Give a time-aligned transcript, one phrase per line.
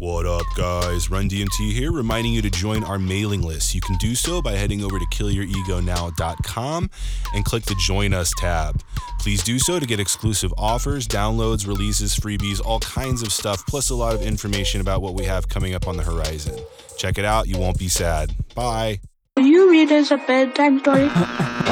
[0.00, 1.10] What up, guys?
[1.10, 3.74] Run DMT here, reminding you to join our mailing list.
[3.74, 6.90] You can do so by heading over to killyouregonow.com
[7.34, 8.82] and click the Join Us tab.
[9.18, 13.90] Please do so to get exclusive offers, downloads, releases, freebies, all kinds of stuff, plus
[13.90, 16.58] a lot of information about what we have coming up on the horizon.
[16.96, 18.34] Check it out, you won't be sad.
[18.54, 19.00] Bye.
[19.36, 21.10] Will you read us a bedtime story?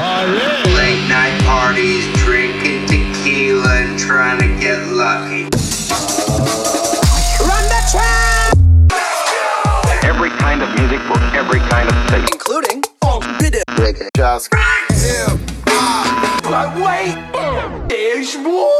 [0.01, 5.49] Oh, Late night parties, drinking tequila and trying to get lucky.
[10.79, 12.33] Music for every kind of taste.
[12.33, 12.83] including
[14.17, 14.51] Just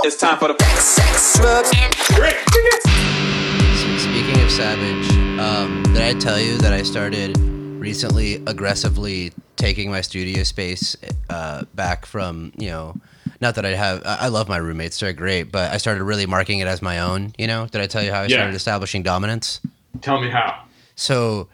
[0.05, 1.69] it's time for the sex shrubs.
[4.01, 10.01] Speaking of Savage, um, did I tell you that I started recently aggressively taking my
[10.01, 10.97] studio space
[11.31, 12.95] uh, back from, you know,
[13.41, 16.27] not that I have, I I love my roommates, they're great, but I started really
[16.27, 17.67] marking it as my own, you know?
[17.67, 18.37] Did I tell you how I Yeah.
[18.39, 19.61] started establishing dominance?
[20.01, 20.63] Tell me how.
[20.97, 21.49] So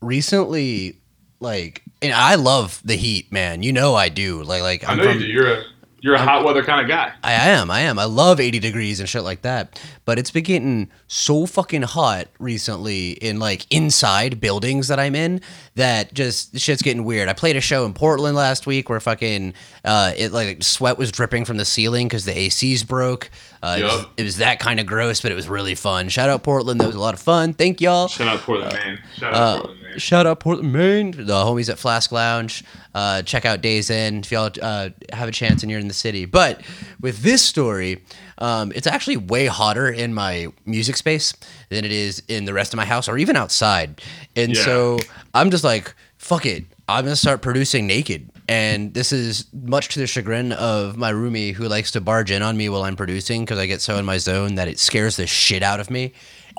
[0.00, 0.98] recently,
[1.40, 3.62] like, and I love the heat, man.
[3.62, 4.42] You know I do.
[4.42, 5.26] Like, like I I'm know from, you do.
[5.26, 5.64] You're a
[6.00, 7.12] you're a hot weather kind of guy.
[7.24, 7.98] I am, I am.
[7.98, 9.80] I love 80 degrees and shit like that.
[10.04, 15.40] But it's been getting so fucking hot recently in like inside buildings that I'm in
[15.74, 17.28] that just shit's getting weird.
[17.28, 21.10] I played a show in Portland last week where fucking uh, it like sweat was
[21.10, 23.28] dripping from the ceiling because the ACs broke.
[23.62, 26.08] Uh, it, was, it was that kind of gross, but it was really fun.
[26.08, 27.52] Shout out Portland, that was a lot of fun.
[27.52, 28.06] Thank y'all.
[28.08, 28.98] Shout out Portland, man.
[29.16, 29.98] Shout out Uh, Portland, man.
[29.98, 31.10] shout out Portland, Maine.
[31.10, 32.62] The homies at Flask Lounge.
[32.94, 35.94] Uh, check out Days In if y'all uh, have a chance and you're in the
[35.94, 36.24] city.
[36.24, 36.60] But
[37.00, 38.04] with this story,
[38.38, 41.34] um, it's actually way hotter in my music space
[41.68, 44.00] than it is in the rest of my house or even outside.
[44.36, 44.64] And Yeah.
[44.64, 44.98] so
[45.34, 46.64] I'm just like, fuck it.
[46.88, 48.30] I'm gonna start producing naked.
[48.48, 52.40] And this is much to the chagrin of my roomie who likes to barge in
[52.40, 55.16] on me while I'm producing because I get so in my zone that it scares
[55.16, 56.14] the shit out of me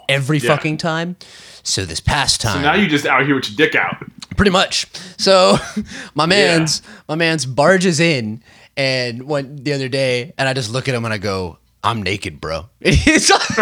[0.07, 0.55] every Yeah.
[0.55, 1.15] fucking time.
[1.63, 3.97] So this past time, So now you just out here with your dick out.
[4.37, 4.85] pretty much.
[5.17, 5.57] So
[6.13, 8.43] my man's my man's barges in
[8.77, 12.03] and went the other day, and I just look at him and I go, "I'm
[12.03, 13.29] naked, bro." And he's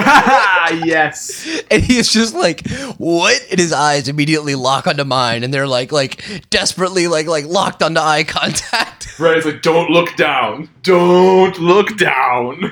[0.85, 1.63] yes.
[1.71, 2.67] and he's just like,
[2.97, 7.45] "What?" And his eyes immediately lock onto mine, and they're like like desperately like like
[7.45, 9.19] locked onto eye contact.
[9.19, 9.37] Right.
[9.37, 10.69] It's like don't look down.
[10.83, 12.71] Don't look down.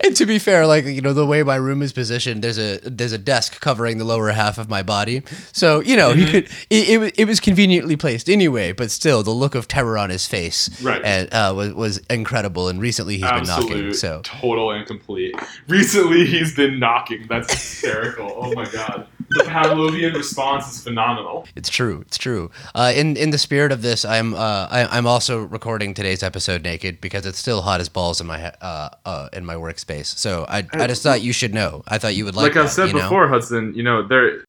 [0.00, 2.78] And to be fair, like you know, the way my room is positioned, there's a
[2.84, 5.22] there's a desk covering the lower half of my body,
[5.52, 6.30] so you know Mm-hmm.
[6.30, 6.44] could.
[6.70, 10.26] It, it, it was conveniently placed anyway, but still, the look of terror on his
[10.26, 11.02] face, Right.
[11.04, 12.68] and uh, was was incredible.
[12.68, 13.92] And recently, he's been knocking.
[13.92, 15.34] So total and complete.
[15.66, 17.26] Recently, he's been knocking.
[17.28, 18.32] That's hysterical.
[18.36, 19.06] oh my god.
[19.30, 21.46] The Pavlovian response is phenomenal.
[21.54, 22.00] it's true.
[22.06, 22.50] It's true.
[22.74, 26.62] Uh, in in the spirit of this, I'm uh, I, I'm also recording today's episode
[26.62, 29.87] naked because it's still hot as balls in my he- uh, uh, in my workspace.
[30.04, 31.82] So I I just thought you should know.
[31.88, 32.54] I thought you would like.
[32.54, 33.00] Like, I've said you know?
[33.02, 34.44] before, Hudson, you know there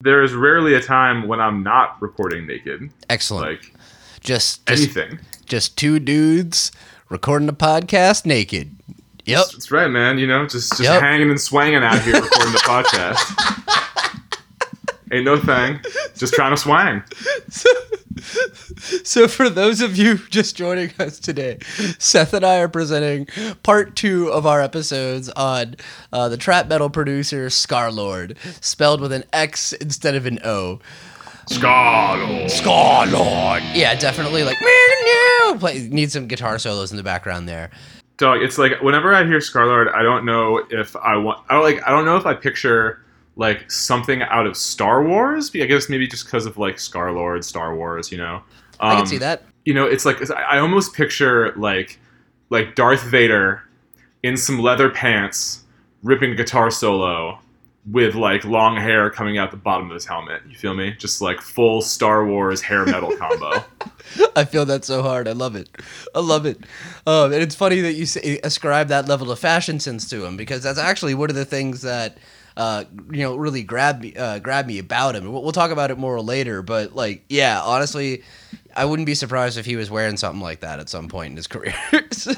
[0.00, 2.90] there is rarely a time when I'm not recording naked.
[3.10, 3.46] Excellent.
[3.48, 3.74] Like
[4.20, 5.18] just just anything.
[5.46, 6.72] just two dudes
[7.08, 8.74] recording a podcast naked.
[9.26, 9.44] Yep.
[9.52, 10.18] That's right, man.
[10.18, 11.00] You know, just just Yep.
[11.00, 13.53] hanging and swanging out here recording the podcast.
[15.12, 15.80] Ain't no thing.
[16.16, 17.02] Just trying to swang.
[19.02, 21.58] So, for those of you just joining us today,
[21.98, 23.26] Seth and I are presenting
[23.62, 25.74] part two of our episodes on
[26.12, 30.78] uh, the trap metal producer Scarlord, spelled with an X instead of an O.
[31.48, 32.50] Scarlet.
[32.50, 33.62] Scarlord.
[33.74, 34.58] Yeah, definitely like
[35.58, 37.70] play, need some guitar solos in the background there.
[38.16, 41.44] Dog, it's like whenever I hear Scarlord, I don't know if I want.
[41.50, 41.86] I don't like.
[41.86, 43.03] I don't know if I picture
[43.36, 45.50] like something out of Star Wars.
[45.54, 48.10] I guess maybe just because of like Scarlord, Star Wars.
[48.12, 48.42] You know.
[48.80, 49.44] I can Um, see that.
[49.64, 51.98] you know, it's like I I almost picture like
[52.50, 53.62] like Darth Vader
[54.22, 55.64] in some leather pants
[56.02, 57.38] ripping a guitar solo
[57.90, 60.40] with like long hair coming out the bottom of his helmet.
[60.48, 60.92] You feel me?
[60.98, 63.62] Just like full Star Wars hair metal combo.
[64.36, 65.28] I feel that so hard.
[65.28, 65.68] I love it.
[66.14, 66.58] I love it.
[67.06, 70.36] Um, and it's funny that you say, ascribe that level of fashion sense to him
[70.36, 72.16] because that's actually one of the things that
[72.56, 75.32] uh, you know really grabbed me uh, grabbed me about him.
[75.32, 76.62] We'll, we'll talk about it more later.
[76.62, 78.22] But like, yeah, honestly,
[78.76, 81.36] I wouldn't be surprised if he was wearing something like that at some point in
[81.36, 81.74] his career.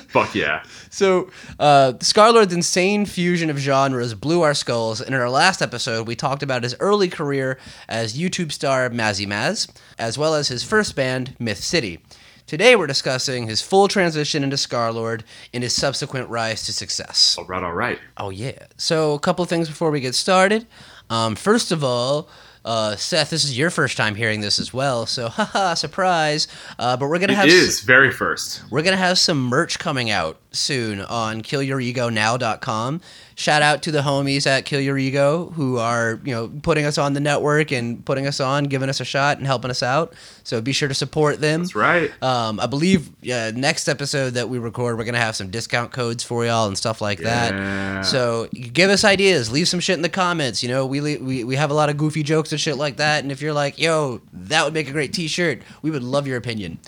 [0.09, 0.63] Fuck yeah.
[0.91, 6.07] So, uh, Scarlord's insane fusion of genres blew our skulls, and in our last episode,
[6.07, 7.59] we talked about his early career
[7.89, 12.01] as YouTube star Mazzi Maz, as well as his first band, Myth City.
[12.47, 15.23] Today, we're discussing his full transition into Scarlord
[15.53, 17.35] and his subsequent rise to success.
[17.39, 17.99] All right, all right.
[18.19, 18.67] Oh, yeah.
[18.77, 20.65] So, a couple of things before we get started.
[21.11, 22.29] Um, first of all,
[22.65, 26.47] uh, Seth, this is your first time hearing this as well, so haha, surprise.
[26.79, 28.63] Uh, but we're gonna It have is very first.
[28.71, 33.01] we're gonna have some merch coming out soon on killyouregonow.com.
[33.39, 36.97] Shout out to the homies at Kill Your Ego who are, you know, putting us
[36.97, 40.15] on the network and putting us on, giving us a shot and helping us out.
[40.43, 41.61] So be sure to support them.
[41.61, 42.11] That's right.
[42.23, 46.25] Um, I believe uh, next episode that we record, we're gonna have some discount codes
[46.25, 47.51] for y'all and stuff like Yeah.
[47.53, 48.07] that.
[48.07, 50.63] So give us ideas, leave some shit in the comments.
[50.63, 52.97] You know, we, le- we we have a lot of goofy jokes and shit like
[52.97, 53.23] that.
[53.23, 56.39] And if you're like, yo, that would make a great T-shirt, we would love your
[56.39, 56.79] opinion.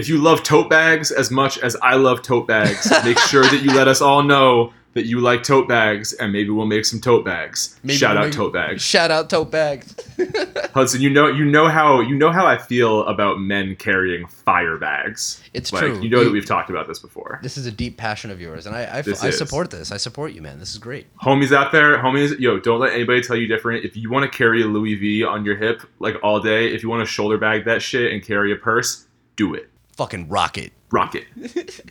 [0.00, 3.62] If you love tote bags as much as I love tote bags, make sure that
[3.62, 7.02] you let us all know that you like tote bags, and maybe we'll make some
[7.02, 7.78] tote bags.
[7.82, 8.82] Maybe Shout we'll out make- tote bags.
[8.82, 9.94] Shout out tote bags.
[10.74, 14.78] Hudson, you know you know how you know how I feel about men carrying fire
[14.78, 15.42] bags.
[15.52, 16.00] It's like, true.
[16.00, 17.38] You know that we've talked about this before.
[17.42, 19.92] This is a deep passion of yours, and I I, This I support this.
[19.92, 20.58] I support you, man.
[20.58, 21.14] This is great.
[21.18, 23.84] Homies out there, homies, yo, don't let anybody tell you different.
[23.84, 26.82] If you want to carry a Louis V on your hip like all day, if
[26.82, 29.06] you want to shoulder bag that shit and carry a purse,
[29.36, 29.69] do it.
[30.00, 30.72] Fucking rocket.
[30.90, 31.26] Rocket.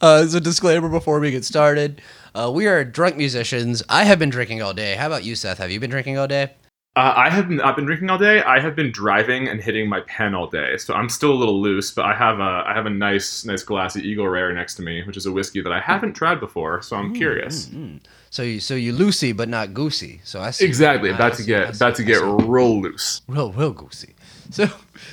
[0.00, 2.00] Uh, as a disclaimer before we get started,
[2.34, 3.82] uh, we are drunk musicians.
[3.88, 4.94] I have been drinking all day.
[4.94, 5.58] How about you, Seth?
[5.58, 6.52] Have you been drinking all day?
[6.94, 8.42] Uh, I have not been drinking all day.
[8.42, 11.60] I have been driving and hitting my pen all day, so I'm still a little
[11.60, 11.90] loose.
[11.90, 14.82] But I have a I have a nice nice glass of Eagle Rare next to
[14.82, 16.82] me, which is a whiskey that I haven't tried before.
[16.82, 17.70] So I'm curious.
[18.30, 20.20] So you so you loosey but not goosey.
[20.24, 20.64] So I see.
[20.64, 23.22] Exactly, about to get about to get real loose.
[23.26, 24.14] real real goosey.
[24.52, 24.68] So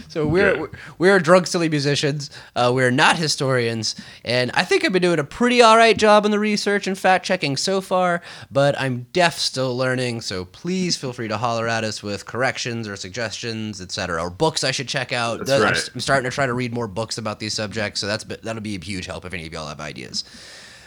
[0.07, 0.65] so we're Yeah.
[0.97, 2.29] we're, drunk silly musicians.
[2.55, 3.95] Uh, we're not historians,
[4.25, 6.97] and I think I've been doing a pretty all right job in the research and
[6.97, 8.21] fact checking so far.
[8.51, 10.21] But I'm deaf still learning.
[10.21, 14.21] So please feel free to holler at us with corrections or suggestions, etc.
[14.21, 15.39] Or books I should check out.
[15.45, 15.89] That's I'm, right.
[15.93, 17.99] I'm starting to try to read more books about these subjects.
[18.01, 20.23] So that's that'll be a huge help if any of y'all have ideas.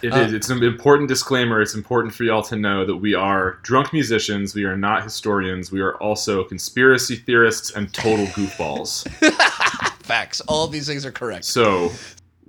[0.02, 0.32] It Uh, is.
[0.32, 1.60] It's an important disclaimer.
[1.62, 4.54] It's important for y'all to know that we are drunk musicians.
[4.54, 5.70] We are not historians.
[5.70, 9.08] We are also conspiracy theorists and total goofballs.
[10.02, 10.40] Facts.
[10.42, 11.44] All of these things are correct.
[11.44, 11.90] so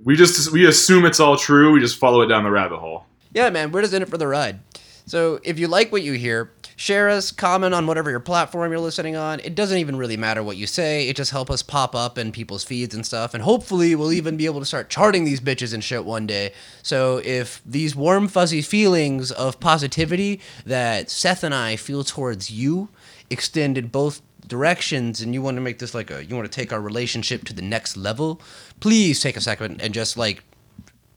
[0.02, 1.72] we just we assume it's all true.
[1.72, 3.06] We just follow it down the rabbit hole.
[3.32, 4.60] Yeah, man, we're just in it for the ride.
[5.06, 8.80] So if you like what you hear, share us, comment on whatever your platform you're
[8.80, 9.40] listening on.
[9.40, 11.08] It doesn't even really matter what you say.
[11.08, 13.34] It just helps us pop up in people's feeds and stuff.
[13.34, 16.52] And hopefully we'll even be able to start charting these bitches and shit one day.
[16.82, 22.88] So if these warm fuzzy feelings of positivity that Seth and I feel towards you
[23.30, 26.54] extend in both directions and you want to make this like a you want to
[26.54, 28.40] take our relationship to the next level,
[28.80, 30.42] please take a second and just like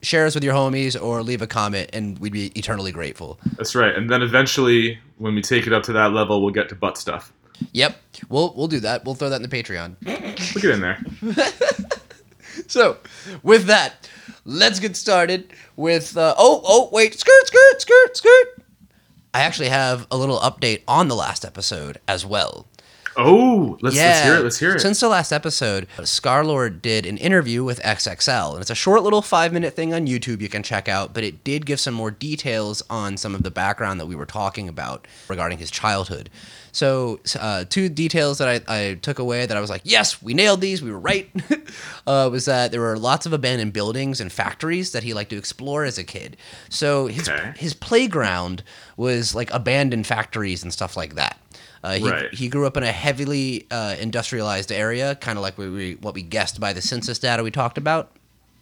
[0.02, 3.38] share us with your homies or leave a comment and we'd be eternally grateful.
[3.56, 3.94] That's right.
[3.94, 6.96] And then eventually, when we take it up to that level, we'll get to butt
[6.96, 7.32] stuff.
[7.72, 7.96] Yep.
[8.28, 9.04] We'll we'll do that.
[9.04, 9.96] We'll throw that in the Patreon.
[10.54, 10.98] Look get in there.
[12.66, 12.98] So,
[13.42, 14.08] with that,
[14.44, 18.62] let's get started with uh, oh oh wait, skirt skirt skirt skirt.
[19.32, 22.66] I actually have a little update on the last episode as well.
[23.18, 24.42] Oh, let's, let's hear it.
[24.44, 24.80] Let's hear it.
[24.80, 29.22] Since the last episode, Scarlord did an interview with XXL, and it's a short little
[29.22, 32.10] five minute thing on YouTube you can check out, but it did give some more
[32.12, 36.30] details on some of the background that we were talking about regarding his childhood.
[36.70, 40.32] So, uh, two details that I, I took away that I was like, yes, we
[40.32, 41.28] nailed these, we were right,
[42.06, 45.36] uh, was that there were lots of abandoned buildings and factories that he liked to
[45.38, 46.36] explore as a kid.
[46.68, 47.52] So, his, Okay.
[47.56, 48.62] his playground
[48.96, 51.38] was like abandoned factories and stuff like that.
[51.82, 52.34] Uh, he, Right.
[52.34, 56.14] he grew up in a heavily uh, industrialized area, kind of like we, we, what
[56.14, 58.10] we guessed by the census data we talked about.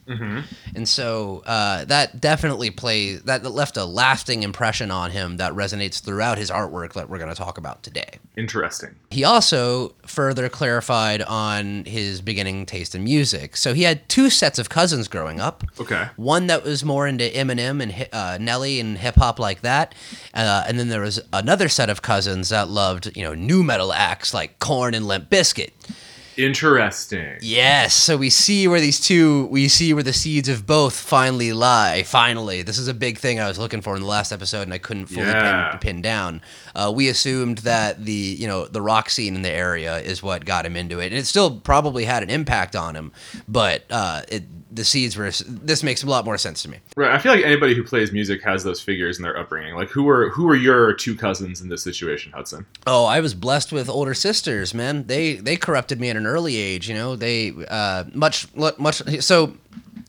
[0.09, 0.41] Mm-hmm.
[0.75, 6.01] And so uh, that definitely plays that left a lasting impression on him that resonates
[6.01, 8.19] throughout his artwork that we're going to talk about today.
[8.37, 8.95] Interesting.
[9.11, 13.57] He also further clarified on his beginning taste in music.
[13.57, 15.65] So he had two sets of cousins growing up.
[15.81, 16.09] Okay.
[16.17, 19.95] One that was more into Eminem and uh, Nelly and hip hop like that,
[20.35, 23.93] uh, and then there was another set of cousins that loved you know new metal
[23.93, 25.73] acts like Korn and Limp Bizkit.
[26.37, 27.37] Interesting.
[27.41, 31.53] Yes, so we see where these two, we see where the seeds of both finally
[31.53, 32.03] lie.
[32.03, 34.75] Finally, this is a big thing I was looking for in the last episode, and
[34.75, 35.71] I couldn't fully Yeah.
[35.73, 36.43] pin, pin down.
[36.77, 40.45] Uh, we assumed that the you know the rock scene in the area is what
[40.45, 43.13] got him into it, and it still probably had an impact on him.
[43.49, 45.31] But uh, it, the seeds were.
[45.49, 46.81] This makes a lot more sense to me.
[46.95, 47.11] Right.
[47.11, 49.75] I feel like anybody who plays music has those figures in their upbringing.
[49.75, 52.67] Like, who were who are your two cousins in this situation, Hudson?
[52.87, 55.07] Oh, I was blessed with older sisters, man.
[55.07, 56.91] They they corrupted me at an early age.
[56.91, 59.57] You know, they uh, much much so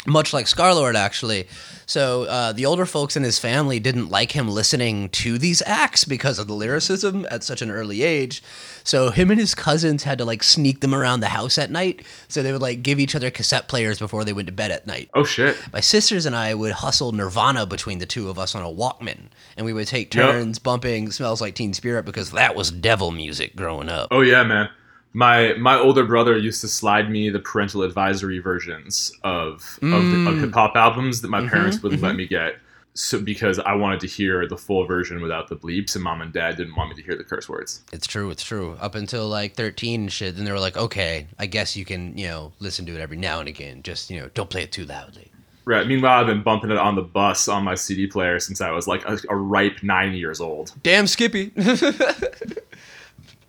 [0.06, 1.48] much like Scarlord actually.
[1.90, 6.04] So uh, the older folks in his family didn't like him listening to these acts
[6.04, 8.44] because of the lyricism at such an early age.
[8.84, 12.06] So him and his cousins had to like sneak them around the house at night.
[12.28, 14.86] So they would like give each other cassette players before they went to bed at
[14.86, 15.10] night.
[15.14, 15.58] Oh shit.
[15.72, 19.28] My sisters and I would hustle Nirvana between the two of us on a Walkman,
[19.56, 20.26] and we would take Yep.
[20.30, 24.10] turns bumping "Smells Like Teen Spirit" because that was devil music growing up.
[24.12, 24.70] Oh yeah, man.
[25.18, 30.04] My my older brother used to slide me the parental advisory versions of of, of
[30.04, 30.40] mm.
[30.40, 32.18] hip hop albums that my mm-hmm, parents wouldn't let mm-hmm.
[32.18, 32.58] me get.
[32.94, 36.32] So because I wanted to hear the full version without the bleeps, and mom and
[36.32, 37.82] dad didn't want me to hear the curse words.
[37.92, 38.30] It's true.
[38.30, 38.78] It's true.
[38.80, 42.16] Up until like 13 and shit, then they were like, okay, I guess you can,
[42.18, 43.82] you know, listen to it every now and again.
[43.84, 45.32] Just, you know, don't play it too loudly.
[45.66, 45.88] Right.
[45.88, 48.88] Meanwhile, I've been bumping it on the bus on my CD player since I was
[48.88, 50.74] like a, a ripe nine years old.
[50.82, 51.52] Damn Skippy.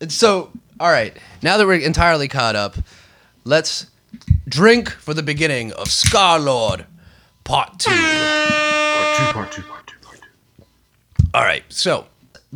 [0.00, 2.76] And so, all right, now that we're entirely caught up,
[3.44, 3.87] let's
[4.49, 6.87] drink for the beginning of Scar Lord
[7.44, 7.90] Part 2.
[7.90, 10.64] Part two, part two, part two, part two.
[11.35, 11.64] All right.
[11.68, 12.06] So,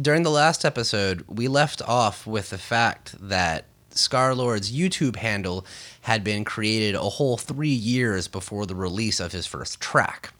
[0.00, 5.66] during the last episode, we left off with the fact that Scar Lord's YouTube handle
[6.02, 10.32] had been created a whole three years before the release of his first track.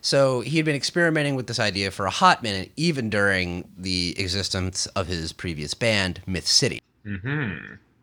[0.00, 4.18] So, he had been experimenting with this idea for a hot minute, even during the
[4.18, 6.80] existence of his previous band, Myth City.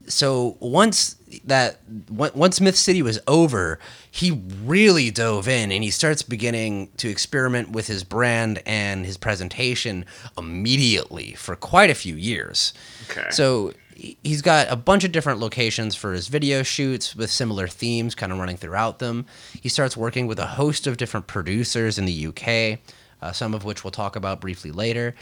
[0.07, 1.79] So once that
[2.09, 3.79] once Myth City was over,
[4.09, 4.31] he
[4.63, 10.05] really dove in and he starts beginning to experiment with his brand and his presentation
[10.37, 12.73] immediately for quite a few years.
[13.11, 13.29] Okay.
[13.29, 17.67] So he- he's got a bunch of different locations for his video shoots with similar
[17.67, 19.25] themes kind of running throughout them.
[19.61, 22.79] He starts working with a host of different producers in the UK,
[23.21, 25.13] uh, some of which we'll talk about briefly later.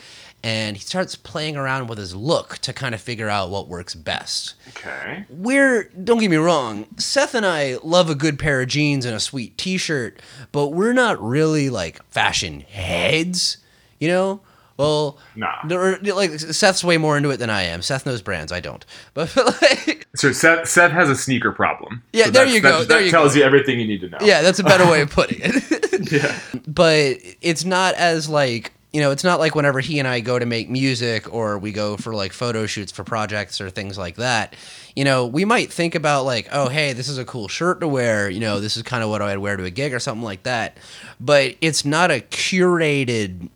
[0.44, 3.96] And he starts playing around with his look to kind of figure out what works
[3.96, 4.54] best.
[4.70, 5.26] Okay.
[5.30, 9.16] We're, don't get me wrong, Seth and I love a good pair of jeans and
[9.16, 13.58] a sweet t shirt, but we're not really like fashion heads,
[14.00, 14.40] you know?
[14.78, 15.56] Well, Nah.
[15.68, 17.82] like Seth's way more into it than I am.
[17.82, 18.86] Seth knows brands, I don't.
[19.16, 22.04] But like, So Seth, Seth has a sneaker problem.
[22.14, 23.40] Yeah, So there you go, That, there that you tells go.
[23.40, 24.20] you everything you need to know.
[24.22, 25.64] yeah, that's a better way of putting it.
[26.12, 26.40] Yeah.
[26.68, 30.40] but it's not as like you know it's not like whenever he and i go
[30.40, 34.16] to make music or we go for like photo shoots for projects or things like
[34.16, 34.56] that
[34.96, 37.88] you know we might think about like oh hey this is a cool shirt to
[37.88, 40.24] wear you know this is kind of what i'd wear to a gig or something
[40.24, 40.78] like that.
[41.20, 43.50] But it's not a curated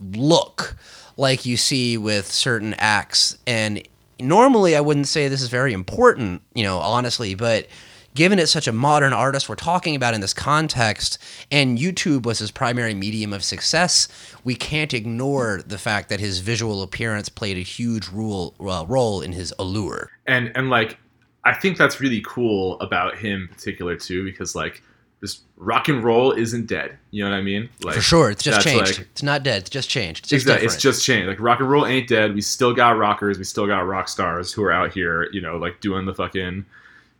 [0.00, 0.76] look
[1.16, 3.38] like you see with certain acts.
[3.46, 3.86] And
[4.20, 7.66] normally i wouldn't say this is very important you know honestly but
[8.14, 11.18] given it's such a modern artist we're talking about in this context
[11.50, 14.08] and youtube was his primary medium of success
[14.44, 19.20] we can't ignore the fact that his visual appearance played a huge rule, uh, role
[19.20, 20.98] in his allure and and like
[21.46, 24.82] I think that's really cool about him in particular too, because like
[25.20, 26.96] this rock and roll isn't dead.
[27.10, 27.68] You know what I mean?
[27.82, 30.42] Like for sure it's just changed like- it's not dead it's just changed it's just
[30.44, 30.66] Exactly.
[30.66, 31.28] It's just changed.
[31.28, 32.34] Like rock and roll ain't dead.
[32.34, 33.36] We still got rockers.
[33.36, 36.64] We still got rock stars who are out here, you know, like doing the fucking,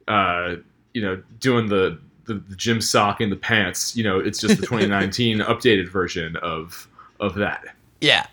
[0.09, 0.57] uh,
[0.95, 3.95] you know, doing the the, the gym sock and the pants.
[3.95, 6.89] You know, it's just the 2019 updated version of
[7.21, 7.65] of that.
[8.01, 8.27] Yeah.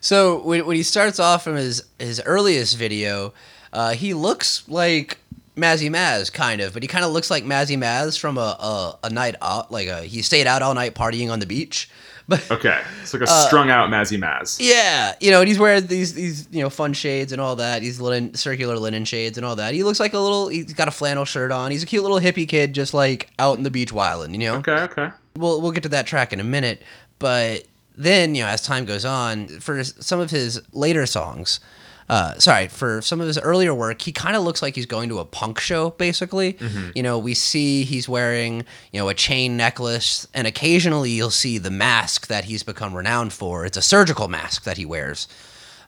[0.00, 3.34] So when, when he starts off from his his earliest video,
[3.72, 5.18] uh, he looks like
[5.56, 8.98] Mazzi Maz kind of, but he kind of looks like Mazzi Maz from a, a
[9.04, 11.88] a night out, like a he stayed out all night partying on the beach.
[12.26, 14.56] But Okay, it's like a Uh, strung out Mazzi Maz.
[14.58, 17.82] yeah, you know, and he's wearing these these you know fun shades and all that.
[17.82, 19.74] He's linen circular linen shades and all that.
[19.74, 20.48] He looks like a little.
[20.48, 21.70] He's got a flannel shirt on.
[21.70, 24.32] He's a cute little hippie kid, just like out in the beach wilding.
[24.40, 24.54] You know.
[24.56, 25.10] Okay, okay.
[25.36, 26.82] we'll we'll get to that track in a minute,
[27.18, 27.64] but
[27.96, 31.60] then you know as time goes on, for some of his later songs,
[32.08, 35.08] uh, sorry, for some of his earlier work, he kind of looks like he's going
[35.08, 35.90] to a punk show.
[35.90, 36.58] Basically,
[36.94, 41.58] you know, we see he's wearing you know a chain necklace, and occasionally you'll see
[41.58, 43.64] the mask that he's become renowned for.
[43.64, 45.28] It's a surgical mask that he wears.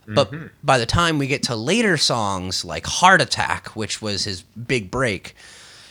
[0.09, 0.33] But
[0.65, 4.89] by the time we get to later songs like Heart Attack, which was his big
[4.89, 5.35] break,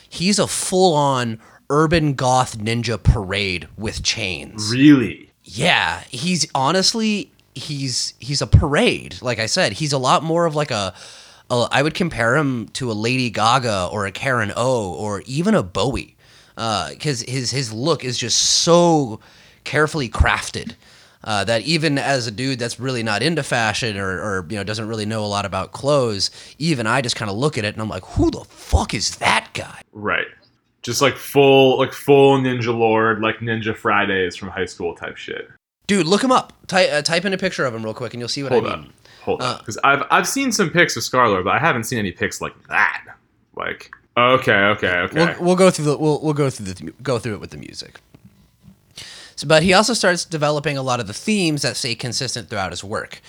[0.08, 1.40] he's a full on
[1.70, 4.72] urban goth ninja parade with chains.
[4.72, 5.30] Really?
[5.44, 9.22] Yeah, he's honestly he's he's a parade.
[9.22, 10.94] Like I said, he's a lot more of like a,
[11.50, 15.56] a I would compare him to a Lady Gaga or a Karen O or even
[15.56, 16.16] a Bowie,
[16.56, 19.20] because his his look is just so
[19.64, 20.76] carefully crafted.
[21.24, 24.64] Uh, that even as a dude that's really not into fashion or, or you know
[24.64, 27.74] doesn't really know a lot about clothes, even I just kind of look at it
[27.74, 29.82] and I'm like, who the fuck is that guy?
[29.92, 30.28] Right.
[30.84, 35.50] Just like full, like full Ninja Lord, like Ninja Fridays from high school type shit.
[35.88, 36.54] Dude, look him up.
[36.68, 38.68] Ty- uh, type in a picture of him real quick, and you'll see what Hold
[38.68, 38.94] I mean.
[39.24, 42.00] hold Uh, up, because I've I've seen some pics of Scarlord, but I haven't seen
[42.00, 43.04] any pics like that.
[43.56, 45.16] Like, okay, okay, okay.
[45.38, 47.58] We'll, we'll go through the we'll, we'll go through the go through it with the
[47.58, 48.00] music.
[49.36, 52.72] So, but he also starts developing a lot of the themes that stay consistent throughout
[52.72, 53.22] his work.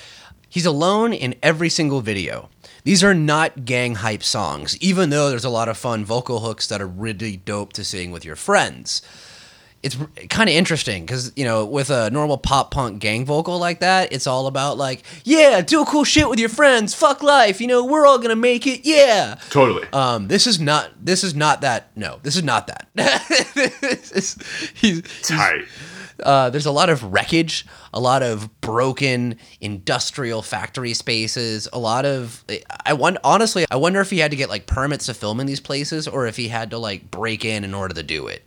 [0.49, 2.49] He's alone in every single video.
[2.85, 6.69] These are not gang hype songs, even though there's a lot of fun vocal hooks
[6.69, 9.03] that are really dope to sing with your friends.
[9.87, 9.97] It's
[10.29, 14.13] kind of interesting because you know with a normal pop punk gang vocal like that,
[14.13, 17.85] it's all about like yeah, do cool shit with your friends, fuck life, you know
[17.85, 19.37] we're all gonna make it, yeah.
[19.51, 19.87] Totally.
[19.93, 21.97] Um, this is not this is not that.
[21.97, 22.89] No, this is not that.
[23.81, 24.37] This is-
[24.75, 25.65] he's, he's- Tight.
[26.23, 32.05] uh, there's a lot of wreckage, a lot of broken industrial factory spaces, a lot
[32.07, 32.45] of.
[32.85, 35.47] I want honestly, I wonder if he had to get like permits to film in
[35.47, 38.46] these places, or if he had to like break in in order to do it.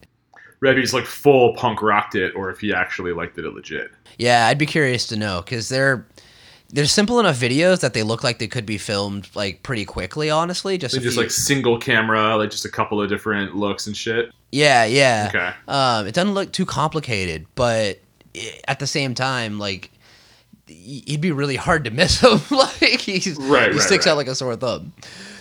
[0.61, 3.91] Or just like full punk rocked it, or if he actually liked it legit.
[4.17, 6.05] Yeah, I'd be curious to know because they're
[6.71, 10.29] they're simple enough videos that they look like they could be filmed like pretty quickly.
[10.29, 13.87] Honestly, just Like just few- like single camera, like just a couple of different looks
[13.87, 14.31] and shit.
[14.51, 15.27] Yeah, yeah.
[15.29, 15.51] Okay.
[15.67, 17.99] Um, it doesn't look too complicated, but
[18.67, 19.91] at the same time, like
[20.67, 22.39] he'd be really hard to miss him.
[22.51, 24.11] like he's, Right, he right, sticks right.
[24.11, 24.93] out like a sore thumb.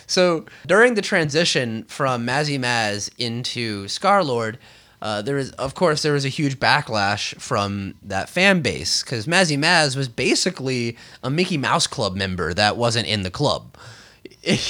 [0.06, 4.56] So during the transition from Mazzi Maz into Scarlord,
[5.00, 9.26] uh, there is, of course, there was a huge backlash from that fan base because
[9.26, 13.76] Mazzi Maz was basically a Mickey Mouse Club member that wasn't in the club.
[14.46, 14.60] Was-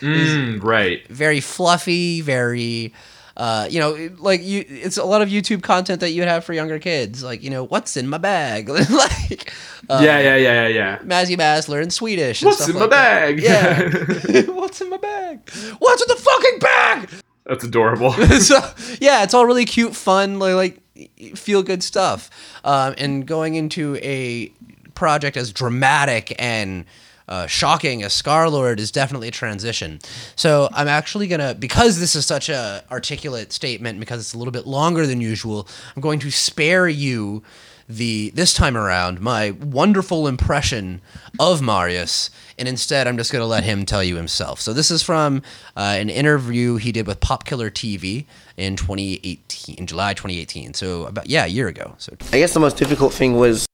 [0.00, 1.06] Mm, right.
[1.08, 2.92] very fluffy, very
[3.36, 6.52] uh, you know, like you it's a lot of YouTube content that you'd have for
[6.52, 8.68] younger kids, like, you know, what's in my bag?
[8.90, 9.52] like
[9.90, 10.98] uh, yeah, yeah, yeah, yeah, yeah.
[10.98, 12.42] Mazzi Maz learned Swedish.
[12.42, 13.36] and What's stuff in my that.
[13.36, 13.42] bag?
[14.34, 14.42] Yeah.
[14.52, 15.40] what's in my bag?
[15.80, 17.08] What's in the fucking bag?
[17.46, 18.12] That's adorable.
[18.40, 18.58] so
[19.00, 22.30] yeah, it's all really cute, fun, like, like feel good stuff.
[22.64, 24.52] Um, and going into a
[24.94, 26.84] project as dramatic and
[27.28, 29.98] uh, shocking as Scarlord is definitely a transition.
[30.36, 34.52] So I'm actually gonna because this is such a articulate statement because it's a little
[34.52, 35.68] bit longer than usual.
[35.96, 37.42] I'm going to spare you
[37.88, 41.00] the this time around my wonderful impression
[41.38, 44.60] of Marius, and instead I'm just going to let him tell you himself.
[44.60, 45.42] So this is from
[45.76, 50.74] uh, an interview he did with Pop Killer TV in 2018, in July 2018.
[50.74, 51.94] So about yeah, a year ago.
[51.98, 53.66] So I guess the most difficult thing was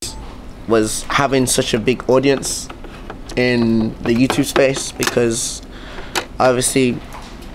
[0.69, 2.69] was having such a big audience
[3.37, 5.63] in the YouTube space because
[6.39, 6.97] obviously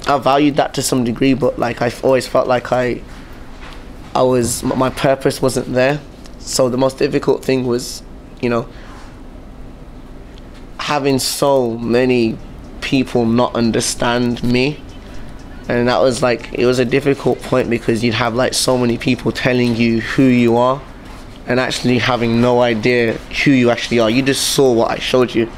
[0.07, 3.01] I valued that to some degree, but like I've always felt like I
[4.13, 5.99] I was my purpose wasn't there.
[6.39, 8.03] So the most difficult thing was,
[8.41, 8.67] you know,
[10.85, 12.37] having so many
[12.79, 14.79] people not understand me.
[15.67, 18.99] And that was like it was a difficult point because you'd have like so many
[18.99, 20.79] people telling you who you are
[21.47, 24.11] and actually having no idea who you actually are.
[24.11, 25.49] You just saw what i showed you.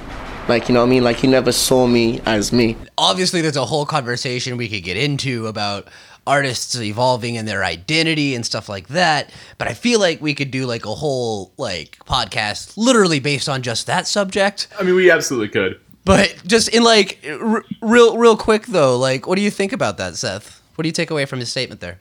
[0.47, 1.04] Like you know what i mean?
[1.04, 2.78] Like you never saw me as me.
[2.97, 5.89] Obviously there's a whole conversation we could get into about
[6.28, 10.52] artists evolving in their identity and stuff like that but i feel like we could
[10.52, 15.10] do like a whole like podcast literally based on just that subject I mean, we
[15.10, 15.80] absolutely could.
[16.06, 19.98] but just in like r- real real quick though like what do you think about
[19.98, 22.00] that seth what do you take away from his statement there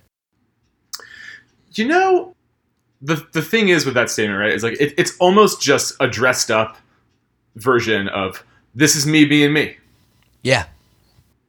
[1.74, 2.34] You know,
[3.02, 4.52] the the thing is with that statement, right?
[4.52, 6.78] Is like it, it's almost just a dressed up
[7.56, 8.42] version of
[8.74, 9.76] this is me being me.
[10.42, 10.64] yeah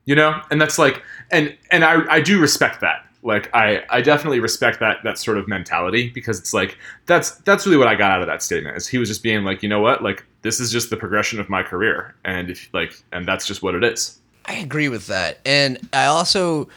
[0.07, 0.41] you know?
[0.49, 3.05] And that's like and and i i do respect that.
[3.21, 7.65] Like i i definitely respect that that sort of mentality because it's like that's that's
[7.65, 9.69] really what i got out of that statement is he was just being like you
[9.69, 10.01] know what?
[10.01, 12.15] Like this is just the progression of my career.
[12.23, 14.19] And if like and that's just what it is.
[14.45, 16.69] I agree with that, and I also,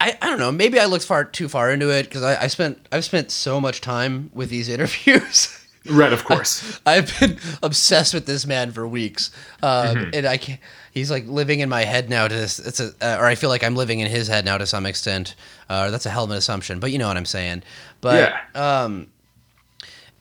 [0.00, 2.46] I, I don't know, maybe I looked far too far into it because I, I
[2.48, 5.54] spent I've spent so much time with these interviews.
[5.86, 9.30] Right of course I've been obsessed with this man for weeks,
[9.62, 10.60] um, and I can't.
[10.92, 12.26] He's like living in my head now.
[12.26, 14.58] To this, it's a, uh, or I feel like I'm living in his head now
[14.58, 15.34] to some extent.
[15.68, 17.62] Uh, that's a hell of an assumption, but you know what I'm saying.
[18.00, 19.08] But um,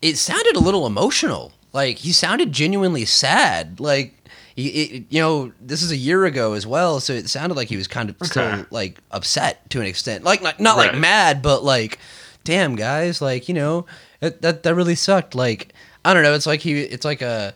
[0.02, 1.54] it sounded a little emotional.
[1.74, 3.80] Like he sounded genuinely sad.
[3.80, 4.14] Like
[4.56, 7.68] he, it, you know, this is a year ago as well, so it sounded like
[7.68, 10.24] he was kind of still like upset to an extent.
[10.24, 12.00] Like not not like mad, but like,
[12.44, 13.86] damn guys, like you know,
[14.22, 15.36] it, that that really sucked.
[15.36, 15.74] Like
[16.06, 17.54] I don't know, it's like he, it's like a.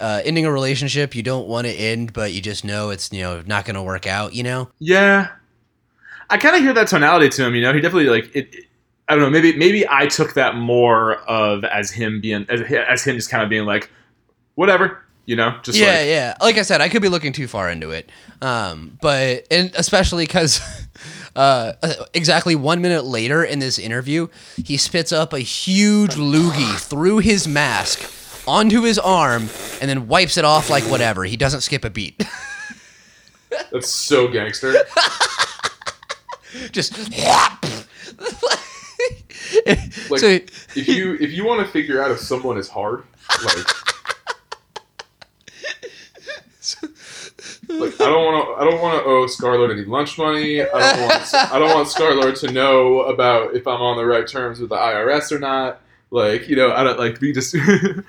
[0.00, 3.20] Uh, ending a relationship you don't want to end, but you just know it's you
[3.20, 4.32] know not going to work out.
[4.32, 5.28] You know, yeah
[6.30, 8.64] i kind of hear that tonality to him you know he definitely like it, it-
[9.08, 13.04] i don't know maybe maybe i took that more of as him being as, as
[13.04, 13.90] him just kind of being like
[14.54, 16.34] whatever you know just yeah, like yeah.
[16.40, 20.24] Like I said, I could be looking too far into it, um, but and especially
[20.24, 20.60] because
[21.34, 21.72] uh,
[22.14, 24.28] exactly one minute later in this interview,
[24.64, 28.10] he spits up a huge loogie through his mask
[28.46, 29.42] onto his arm
[29.80, 31.24] and then wipes it off like whatever.
[31.24, 32.22] He doesn't skip a beat.
[33.70, 34.74] that's so gangster
[36.70, 36.96] Just
[40.10, 43.04] Like, so if you if you want to figure out if someone is hard,
[43.44, 43.66] like,
[47.80, 48.62] like I don't want to.
[48.64, 50.62] I don't want to owe Scarlord any lunch money.
[50.62, 51.34] I don't want.
[51.34, 54.76] I don't want Scarlord to know about if I'm on the right terms with the
[54.76, 55.80] IRS or not.
[56.10, 57.54] Like you know, I don't like be just.
[57.56, 58.04] I feel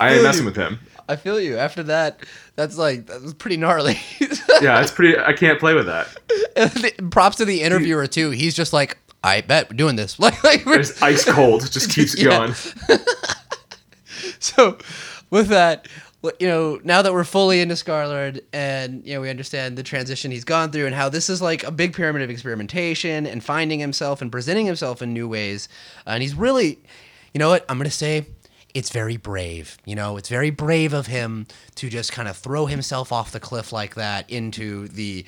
[0.00, 0.46] ain't messing you.
[0.46, 0.78] with him.
[1.08, 1.56] I feel you.
[1.56, 2.20] After that,
[2.56, 3.98] that's like that was pretty gnarly.
[4.62, 5.18] Yeah, it's pretty.
[5.18, 7.10] I can't play with that.
[7.10, 8.30] Props to the interviewer too.
[8.30, 10.18] He's just like, I bet we're doing this.
[10.18, 11.70] Like, like we're, It's ice cold.
[11.70, 12.30] Just keeps Yeah.
[12.38, 12.54] going.
[14.38, 14.78] so
[15.30, 15.88] with that
[16.40, 20.30] you know now that we're fully into Scarlord and you know we understand the transition
[20.30, 23.78] he's gone through and how this is like a big pyramid of experimentation and finding
[23.78, 25.68] himself and presenting himself in new ways
[26.06, 26.78] uh, and he's really
[27.32, 28.26] you know what i'm gonna say
[28.74, 32.66] it's very brave you know it's very brave of him to just kind of throw
[32.66, 35.24] himself off the cliff like that into the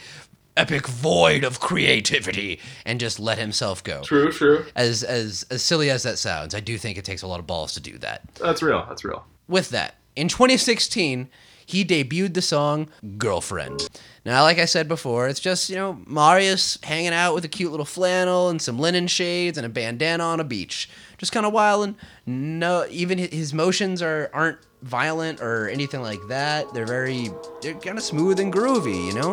[0.57, 4.65] epic void of creativity and just let himself go True, true.
[4.75, 7.47] as as as silly as that sounds i do think it takes a lot of
[7.47, 8.85] balls to do that That's real.
[8.89, 9.25] That's real.
[9.47, 11.29] with that, in 2016,
[11.65, 13.89] he debuted the song Girlfriend.
[14.29, 17.71] Now, like I said before, it's just, you know, Marius hanging out with a cute
[17.71, 20.91] little flannel and some linen shades and a bandana on a beach.
[21.17, 21.97] Just kind of wilding.
[22.27, 26.75] No, even his motions are aren't violent or anything like that.
[26.75, 27.31] They're very,
[27.63, 29.33] they're kind of smooth and groovy, you know?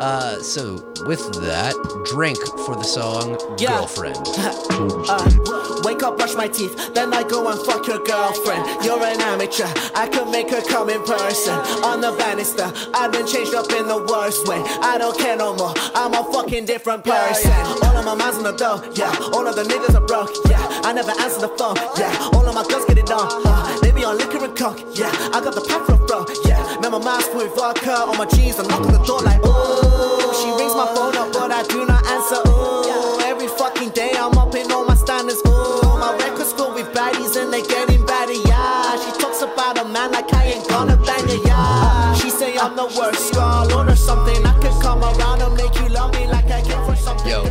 [0.00, 1.74] Uh, so, with that,
[2.10, 3.78] drink for the song Yeah.
[3.78, 4.16] Girlfriend.
[5.06, 8.84] Uh, wake up, brush my teeth, then I go and fuck your girlfriend.
[8.84, 11.54] You're an amateur, I could make her come in person.
[11.84, 14.62] On the banister, I've been changed up in the worst way.
[14.80, 17.50] I don't care no more, I'm a fucking different person.
[17.82, 19.10] All of my minds on the door, yeah.
[19.34, 20.62] All of the niggas are broke, yeah.
[20.86, 22.30] I never answer the phone, yeah.
[22.34, 25.10] All of my girls get it on, uh, they be on liquor and coke, yeah.
[25.34, 26.62] I got the pack from bro, yeah.
[26.80, 30.30] Now my mask with vodka on my jeans, I knock on the door like, oh.
[30.38, 32.63] She rings my phone up, but I do not answer, ooh.
[42.88, 44.44] The worst, Scarlord or something.
[44.44, 47.28] I could come around and make you love me like I came from something.
[47.30, 47.42] Yo,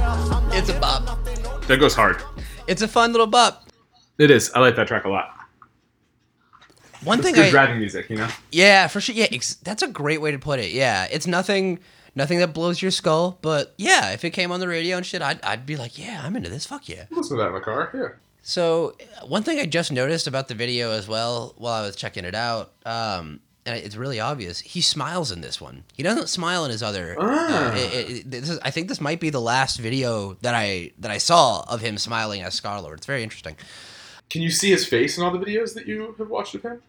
[0.52, 1.18] it's a bop.
[1.68, 2.22] That goes hard.
[2.68, 3.68] It's a fun little bop.
[4.18, 4.52] It is.
[4.54, 5.36] I like that track a lot.
[7.04, 8.28] One It's thing good I, driving music, you know.
[8.52, 9.16] Yeah, for sure.
[9.16, 10.72] Yeah, ex- that's a great way to put it.
[10.72, 11.80] Yeah, it's nothing,
[12.16, 13.40] nothing that blows your skull.
[13.42, 16.22] But yeah, if it came on the radio and shit, I'd, I'd be like, yeah,
[16.24, 16.66] I'm into this.
[16.66, 17.06] Fuck yeah.
[17.10, 17.90] Listen to that in the car.
[17.94, 18.08] Yeah.
[18.44, 21.96] So uh, one thing I just noticed about the video as well while I was
[21.96, 24.60] checking it out, um, and it's really obvious.
[24.60, 25.84] He smiles in this one.
[25.94, 27.16] He doesn't smile in his other.
[27.20, 27.72] Ah.
[27.72, 30.92] Uh, it- it- this is, I think this might be the last video that I
[31.00, 32.98] that I saw of him smiling as Scar Lord.
[33.00, 33.56] It's very interesting.
[34.30, 36.82] Can you see his face in all the videos that you have watched of him?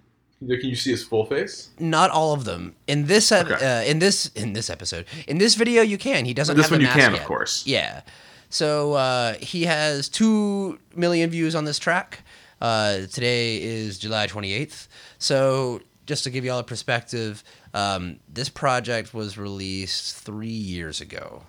[0.47, 1.71] Can you see his full face?
[1.79, 2.75] Not all of them.
[2.87, 3.65] In this ep- Okay.
[3.65, 6.25] uh, in this in this episode, in this video, you can.
[6.27, 6.57] He doesn't.
[6.57, 7.67] This have one you mask can, of course.
[7.67, 8.03] Yeah.
[8.51, 12.23] So uh, he has two million views on this track.
[12.61, 14.87] Uh, today is July 28th.
[15.19, 21.01] So just to give you all a perspective, um, this project was released three years
[21.01, 21.45] ago,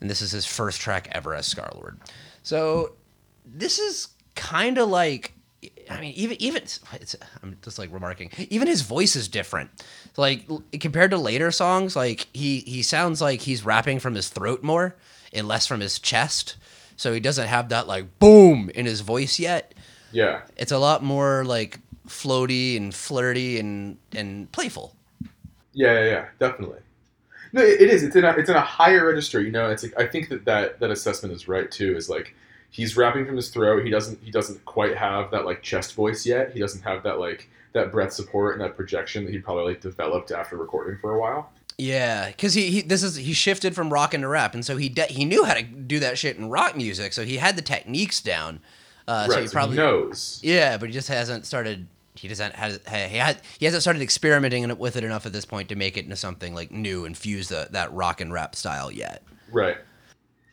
[0.00, 1.96] and this is his first track ever as Scarlord.
[2.42, 2.94] So
[3.44, 5.32] this is kind of like
[5.90, 8.30] I mean, even even it's, I'm just like remarking.
[8.50, 9.70] Even his voice is different.
[10.16, 10.46] Like
[10.80, 14.96] compared to later songs, like he he sounds like he's rapping from his throat more
[15.32, 16.56] and less from his chest.
[16.96, 19.74] So he doesn't have that like boom in his voice yet.
[20.12, 20.42] Yeah.
[20.56, 24.94] It's a lot more like floaty and flirty and and playful.
[25.72, 26.80] Yeah, yeah, yeah, definitely.
[27.52, 28.02] No, it, it is.
[28.02, 29.40] It's in a it's in a higher register.
[29.40, 31.96] You know, it's like I think that, that that assessment is right too.
[31.96, 32.34] Is like
[32.70, 33.84] he's rapping from his throat.
[33.84, 36.52] He doesn't he doesn't quite have that like chest voice yet.
[36.52, 39.80] He doesn't have that like that breath support and that projection that he probably like
[39.80, 41.50] developed after recording for a while.
[41.78, 44.88] Yeah, because he, he this is he shifted from rock into rap, and so he
[44.88, 47.62] de- he knew how to do that shit in rock music, so he had the
[47.62, 48.60] techniques down.
[49.06, 50.40] Uh, so he so probably he knows.
[50.42, 51.86] Yeah, but he just hasn't started.
[52.18, 52.80] He doesn't has
[53.58, 56.54] he hasn't started experimenting with it enough at this point to make it into something
[56.54, 59.22] like new and fuse the, that rock and rap style yet.
[59.52, 59.76] Right.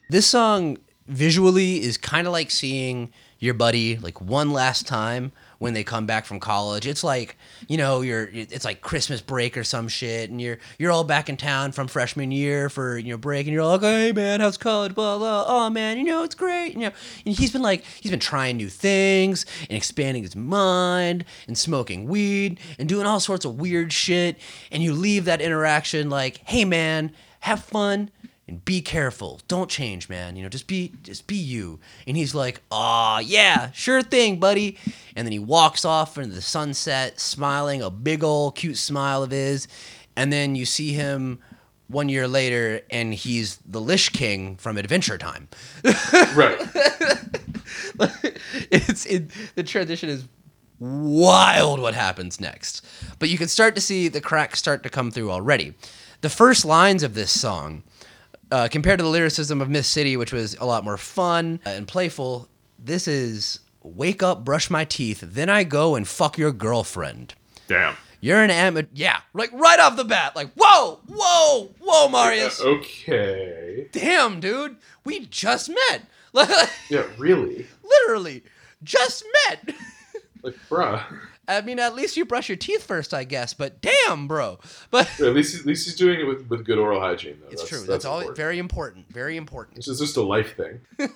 [0.09, 5.31] This song visually is kind of like seeing your buddy like one last time
[5.63, 6.85] when they come back from college.
[6.85, 7.37] It's like
[7.69, 11.29] you know you're it's like Christmas break or some shit, and you're you're all back
[11.29, 14.41] in town from freshman year for you know break, and you're all like, hey man,
[14.41, 14.93] how's college?
[14.93, 15.45] Blah blah.
[15.47, 16.73] Oh man, you know it's great.
[16.73, 16.91] You know,
[17.25, 22.09] and he's been like he's been trying new things and expanding his mind and smoking
[22.09, 24.37] weed and doing all sorts of weird shit,
[24.69, 28.11] and you leave that interaction like, hey man, have fun
[28.47, 29.39] and be careful.
[29.47, 30.35] Don't change, man.
[30.35, 31.79] You know, just be just be you.
[32.05, 34.77] And he's like, "Aw, yeah, sure thing, buddy."
[35.15, 39.31] And then he walks off into the sunset, smiling a big old cute smile of
[39.31, 39.67] his.
[40.15, 41.39] And then you see him
[41.87, 45.47] one year later, and he's the Lich King from Adventure Time.
[46.35, 46.59] Right.
[48.71, 50.27] it's it, the transition is
[50.79, 52.85] wild what happens next.
[53.19, 55.75] But you can start to see the cracks start to come through already.
[56.21, 57.83] The first lines of this song,
[58.53, 61.87] uh, compared to the lyricism of Myth City, which was a lot more fun and
[61.87, 67.33] playful, this is wake up, brush my teeth, then I go and fuck your girlfriend.
[67.67, 67.95] Damn.
[68.21, 68.87] You're an amateur.
[68.93, 72.61] Yeah, like right off the bat, like whoa, whoa, whoa, Marius.
[72.61, 73.87] Okay.
[73.91, 76.03] Damn, dude, we just met.
[76.89, 77.65] Yeah, really?
[77.83, 78.43] Literally,
[78.83, 79.75] just met.
[80.43, 81.01] Like, bruh.
[81.47, 83.53] I mean, at least you brush your teeth first, I guess.
[83.53, 84.59] But damn, bro.
[84.91, 87.49] But Yeah, at least at least he's doing it with, with good oral hygiene though.
[87.49, 87.83] it's true.
[87.85, 88.17] That's, all.
[88.17, 88.37] important.
[88.37, 89.11] Very important.
[89.11, 89.75] Very important.
[89.77, 91.09] This is just a life thing.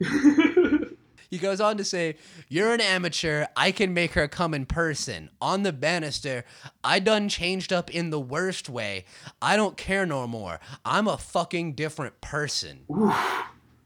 [1.30, 2.16] He goes on to say,
[2.48, 3.46] "You're an amateur.
[3.56, 6.44] I can make her come in person on the banister.
[6.84, 9.04] I done changed up in the worst way.
[9.42, 10.60] I don't care no more.
[10.84, 12.84] I'm a fucking different person."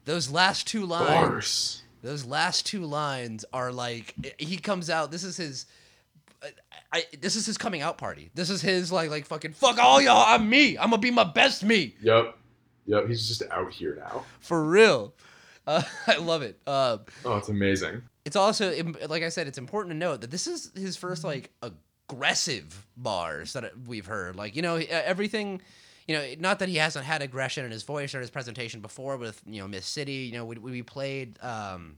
[0.05, 1.07] Those last two lines.
[1.07, 1.83] Bars.
[2.01, 5.11] Those last two lines are like he comes out.
[5.11, 5.65] This is his.
[6.91, 8.31] I, this is his coming out party.
[8.33, 10.23] This is his like like fucking fuck all y'all.
[10.27, 10.77] I'm me.
[10.77, 12.37] I'm gonna be my best me Yep.
[12.87, 13.07] Yep.
[13.07, 14.25] He's just out here now.
[14.39, 15.13] for real.
[15.67, 16.59] Uh, I love it.
[16.65, 18.01] Uh, Oh, it's amazing.
[18.25, 18.73] it's also
[19.07, 21.51] like I said, it's important to note that this is his first like
[22.09, 24.35] aggressive bars that we've heard.
[24.35, 25.61] Like you know e- everything.
[26.07, 29.17] You know, not that he hasn't had aggression in his voice or his presentation before
[29.17, 30.13] with you know Myth City.
[30.13, 31.37] You know, we, we played.
[31.41, 31.97] Um,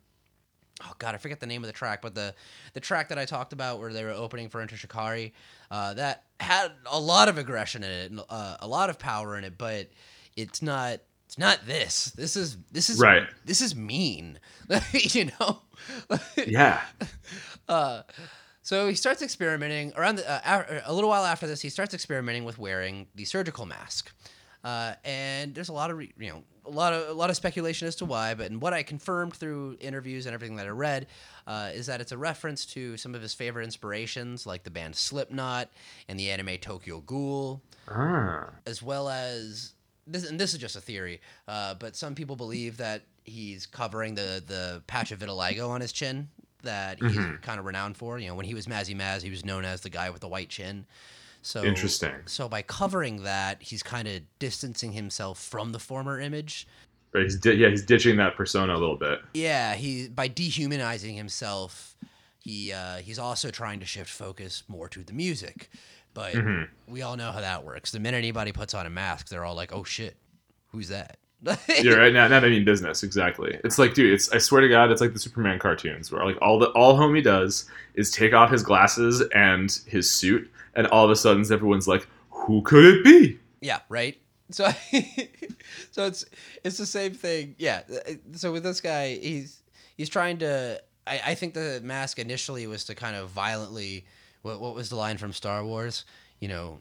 [0.81, 2.33] oh god, I forget the name of the track, but the
[2.73, 5.33] the track that I talked about where they were opening for Enter Shikari,
[5.71, 9.37] uh, that had a lot of aggression in it, and, uh, a lot of power
[9.37, 9.89] in it, but
[10.35, 10.99] it's not.
[11.25, 12.05] It's not this.
[12.11, 13.23] This is this is Right.
[13.43, 14.39] This is mean.
[14.93, 15.61] you know.
[16.45, 16.81] Yeah.
[18.65, 21.61] So he starts experimenting around the, uh, a- a little while after this.
[21.61, 24.11] He starts experimenting with wearing the surgical mask,
[24.63, 27.35] uh, and there's a lot of re- you know a lot of a lot of
[27.35, 28.33] speculation as to why.
[28.33, 31.07] But and what I confirmed through interviews and everything that I read
[31.47, 34.95] uh, is that it's a reference to some of his favorite inspirations, like the band
[34.95, 35.69] Slipknot
[36.07, 38.49] and the anime Tokyo Ghoul Ah.
[38.65, 39.73] as well as
[40.07, 44.15] this, and this is just a theory, uh, but some people believe that he's covering
[44.15, 46.29] the the patch of vitiligo on his chin
[46.61, 48.17] that he's kind of renowned for.
[48.19, 50.29] You know, when he was Mazzi Maz, he was known as the guy with the
[50.29, 50.85] white chin.
[51.43, 52.15] So Interesting.
[52.25, 56.65] So by covering that, he's kind of distancing himself from the former image.
[57.13, 57.23] Right.
[57.23, 57.69] He's di- yeah.
[57.69, 59.19] He's ditching that persona a little bit.
[59.33, 61.95] Yeah, he by dehumanizing himself,
[62.39, 65.69] he uh, he's also trying to shift focus more to the music.
[66.13, 66.35] But
[66.87, 67.91] we all know how that works.
[67.91, 70.15] The minute anybody puts on a mask, they're all like, "Oh shit,
[70.69, 71.17] who's that?"
[71.81, 72.27] You're right now.
[72.27, 73.59] Now they mean business exactly.
[73.63, 74.13] It's like, dude.
[74.13, 76.97] It's I swear to God, it's like the Superman cartoons where like all the all
[76.97, 81.41] homie does is take off his glasses and his suit, and all of a sudden
[81.51, 83.39] everyone's like, who could it be?
[83.61, 84.17] Yeah, right.
[84.51, 84.69] So,
[85.91, 86.25] so it's
[86.63, 87.55] it's the same thing.
[87.57, 87.81] Yeah.
[88.33, 89.63] So with this guy, he's
[89.97, 90.81] he's trying to.
[91.07, 94.05] I, I think the mask initially was to kind of violently.
[94.41, 96.03] What, what was the line from Star Wars?
[96.39, 96.79] You know,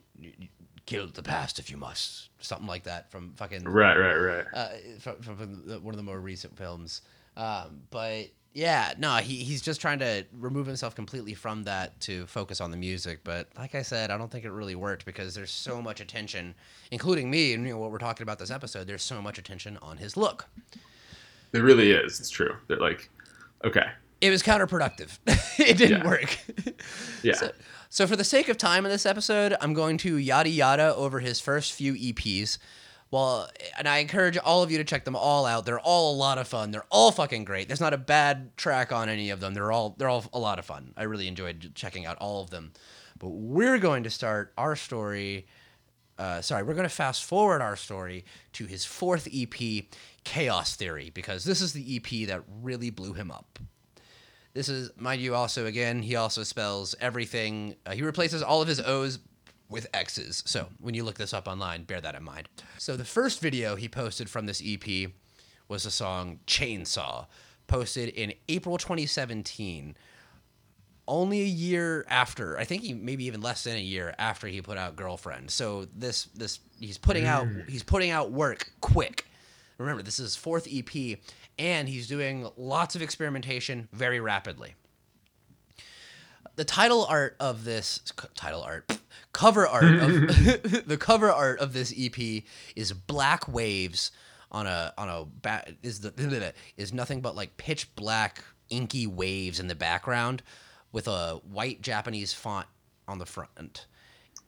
[0.84, 2.28] kill the past if you must.
[2.40, 3.96] Something like that from fucking Right.
[3.96, 4.16] Right.
[4.16, 4.44] Right.
[4.52, 7.00] uh, from, from from the, one of the more recent films.
[7.36, 12.26] Um, but yeah, no, he, he's just trying to remove himself completely from that to
[12.26, 13.20] focus on the music.
[13.24, 16.54] But like I said, I don't think it really worked because there's so much attention,
[16.90, 18.86] including me, and you know what we're talking about this episode.
[18.86, 20.48] There's so much attention on his look.
[21.52, 22.20] It really is.
[22.20, 22.54] It's true.
[22.68, 23.10] They're like,
[23.64, 23.86] okay,
[24.20, 25.18] It was counterproductive.
[25.58, 26.06] it didn't Yeah.
[26.06, 26.38] work.
[27.22, 27.50] yeah, So,
[27.90, 31.20] so for the sake of time in this episode, I'm going to yada yada over
[31.20, 32.58] his first few EPs.
[33.12, 35.66] Well, and I encourage all of you to check them all out.
[35.66, 36.70] They're all a lot of fun.
[36.70, 37.68] They're all fucking great.
[37.68, 39.52] There's not a bad track on any of them.
[39.52, 40.94] They're all they're all a lot of fun.
[40.96, 42.72] I really enjoyed checking out all of them.
[43.18, 45.46] But we're going to start our story.
[46.18, 49.84] Uh, sorry, we're going to fast forward our story to his fourth EP,
[50.24, 53.58] Chaos Theory, because this is the EP that really blew him up.
[54.54, 57.76] This is, mind you, also again, he also spells everything.
[57.84, 59.18] Uh, he replaces all of his O's
[59.72, 60.42] with X's.
[60.46, 62.48] So when you look this up online, bear that in mind.
[62.78, 65.10] So the first video he posted from this EP
[65.68, 67.26] was the song Chainsaw,
[67.66, 69.96] posted in April 2017.
[71.08, 74.62] Only a year after, I think he maybe even less than a year after he
[74.62, 75.50] put out Girlfriend.
[75.50, 77.68] So this this he's putting out mm.
[77.68, 79.26] he's putting out work quick.
[79.78, 81.18] Remember, this is his fourth EP,
[81.58, 84.74] and he's doing lots of experimentation very rapidly.
[86.54, 88.00] The title art of this
[88.36, 88.96] title art,
[89.32, 90.10] cover art of
[90.86, 92.42] the cover art of this EP
[92.76, 94.10] is black waves
[94.50, 99.60] on a on a ba- is the is nothing but like pitch black inky waves
[99.60, 100.42] in the background
[100.92, 102.66] with a white Japanese font
[103.08, 103.86] on the front.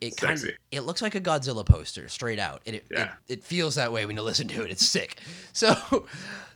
[0.01, 2.61] It kind of, it looks like a Godzilla poster straight out.
[2.65, 3.13] It, it, Yeah.
[3.27, 4.69] it it feels that way when you listen to it.
[4.69, 5.19] It's sick.
[5.53, 6.05] So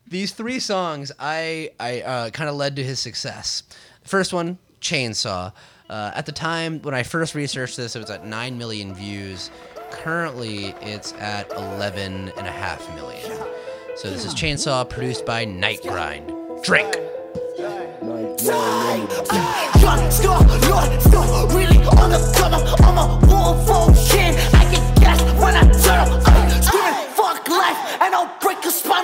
[0.08, 3.64] these three songs I I uh, kind of led to his success.
[4.04, 5.54] The first one, Chainsaw.
[5.90, 9.50] Uh, at the time when I first researched this, it was at 9 million views.
[9.92, 13.32] Currently, it's at 11 and a half million.
[13.96, 16.32] So this is Chainsaw produced by Night Grind.
[16.64, 16.96] Drink.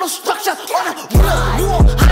[0.07, 2.04] Structure on a real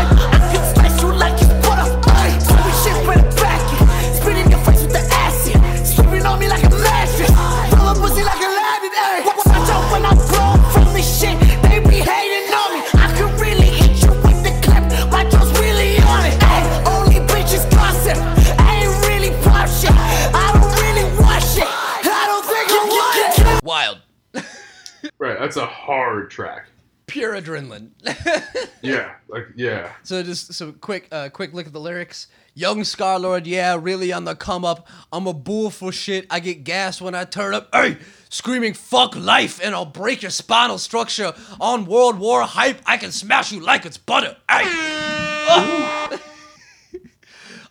[25.23, 26.65] Right, that's a hard track.
[27.07, 27.91] Pure adrenaline.
[28.81, 29.93] Yeah, like yeah.
[30.03, 32.27] So just so quick, uh, quick look at the lyrics.
[32.53, 34.89] Young Scar Lord, yeah, really on the come up.
[35.13, 36.27] I'm a bull for shit.
[36.29, 37.69] I get gas when I turn up.
[37.73, 41.31] Hey, screaming fuck life, and I'll break your spinal structure.
[41.61, 44.35] On World War hype, I can smash you like it's butter.
[44.49, 44.63] Hey.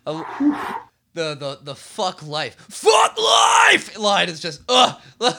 [0.07, 0.79] I-
[1.13, 4.95] the the the fuck life, fuck life line is just uh.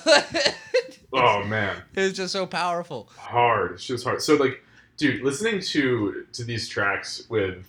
[1.16, 3.08] Oh man, it's just so powerful.
[3.16, 3.72] hard.
[3.72, 4.20] It's just hard.
[4.20, 4.64] So like,
[4.96, 7.66] dude, listening to to these tracks with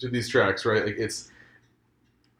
[0.00, 0.84] to these tracks, right?
[0.84, 1.30] Like it's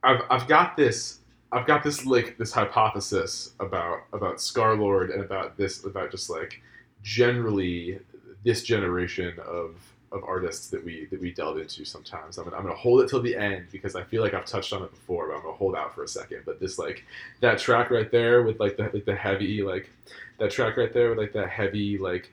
[0.02, 5.56] I've I've got this I've got this like this hypothesis about about Scarlord and about
[5.56, 6.60] this about just like
[7.02, 7.98] generally
[8.44, 9.76] this generation of
[10.10, 12.38] of artists that we that we delve into sometimes.
[12.38, 14.72] I'm gonna, I'm gonna hold it till the end because I feel like I've touched
[14.72, 16.42] on it before, but I'm gonna hold out for a second.
[16.46, 17.04] But this like
[17.40, 19.90] that track right there with like the like the heavy like
[20.38, 22.32] that track right there with like that heavy like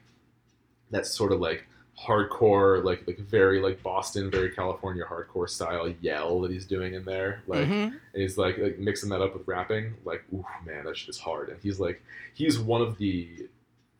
[0.91, 1.65] that sort of like
[1.99, 7.03] hardcore like like very like Boston very California hardcore style yell that he's doing in
[7.05, 7.83] there like Mhm.
[7.87, 11.17] and he's like like mixing that up with rapping like ooh man that shit is
[11.17, 12.01] hard and he's like
[12.33, 13.47] he's one of the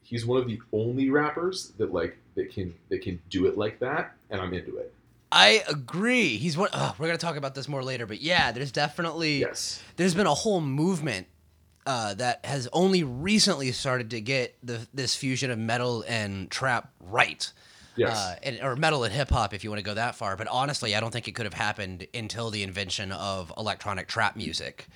[0.04, 3.80] he's one of the only rappers that like that can that can do it like
[3.80, 4.92] that and I'm into it
[5.32, 6.38] I agree.
[6.38, 6.70] He's one.
[6.72, 10.28] Oh, we're gonna talk about this more later, but yeah, there's definitely yes there's been
[10.28, 11.28] a whole movement
[11.86, 16.92] uh, that has only recently started to get the this fusion of metal and trap
[17.00, 17.52] right.
[17.98, 18.18] Yes.
[18.18, 20.36] Uh, and, or metal and hip hop, if you want to go that far.
[20.36, 24.36] But honestly, I don't think it could have happened until the invention of electronic trap
[24.36, 24.88] music.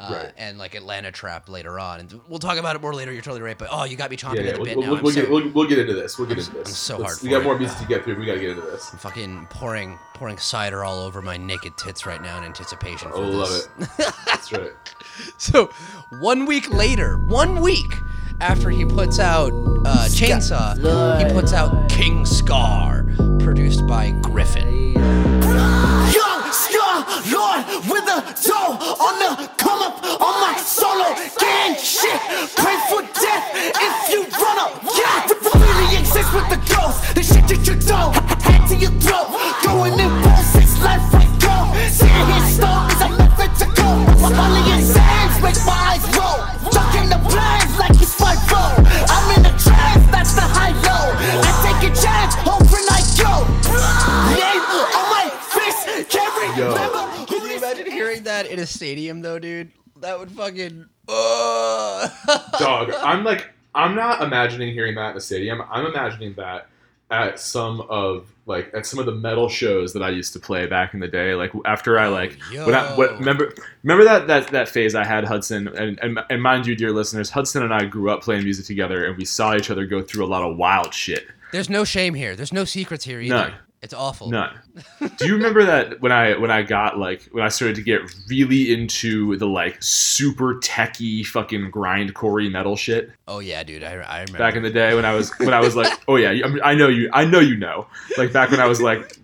[0.00, 0.32] Uh, Right.
[0.36, 3.12] And like Atlanta trap later on, and we'll talk about it more later.
[3.12, 4.76] You're totally right, but oh, you got me chomping yeah, at yeah the we'll, bit
[4.76, 4.90] we'll, now.
[4.90, 6.98] we'll, I'm we'll get, we'll, we'll get into this we'll get into I'm this so
[6.98, 7.44] Let's- hard we for got it.
[7.44, 10.84] more music to get through we gotta get into this I'm fucking pouring pouring cider
[10.84, 13.68] all over my naked tits right now in anticipation for oh love this.
[14.00, 14.72] it that's right
[15.38, 15.70] So,
[16.18, 17.86] one week later, one week
[18.40, 19.52] after he puts out
[19.86, 20.74] uh, Chainsaw,
[21.24, 23.06] he puts out King Scar,
[23.38, 24.92] produced by Griffin.
[24.94, 31.03] Young Scar Lord with a toe on the come up on my solo
[31.38, 32.18] gang shit.
[32.56, 34.82] Pray for death if you run up.
[34.96, 36.98] Yeah, the really exists with the ghost.
[37.14, 39.28] The shit that you don't had to your throat.
[39.62, 41.56] Going in full six life I go.
[41.88, 43.88] Seeing his stone is a method to go.
[44.24, 46.40] Only his hands make my eyes roll.
[46.72, 51.06] Chucking the blinds like he's five I'm in a trance, that's the high low.
[51.16, 53.46] I take a chance, hoping I go.
[54.34, 54.64] Name
[54.98, 56.68] on my fist, can't Yo.
[56.72, 57.26] remember.
[57.26, 59.72] Can you imagine hearing that in a stadium, though, dude?
[60.00, 60.86] That would fucking.
[61.08, 62.08] Uh.
[62.58, 66.66] dog i'm like i'm not imagining hearing that in a stadium i'm imagining that
[67.10, 70.66] at some of like at some of the metal shows that i used to play
[70.66, 74.48] back in the day like after i like when i what, remember remember that that
[74.48, 77.84] that phase i had hudson and, and and mind you dear listeners hudson and i
[77.84, 80.56] grew up playing music together and we saw each other go through a lot of
[80.56, 82.34] wild shit There's no shame here.
[82.34, 83.34] There's no secrets here either.
[83.34, 83.54] None.
[83.84, 84.30] It's awful.
[84.30, 84.58] None.
[85.18, 88.00] Do you remember that when I when I got like when I started to get
[88.30, 93.84] really into the like super techie fucking grindcore metal shit Oh yeah, dude.
[93.84, 94.38] I, I remember.
[94.38, 96.74] back in the day when I was when I was like oh yeah I, I
[96.74, 99.18] know you I know you know like back when I was like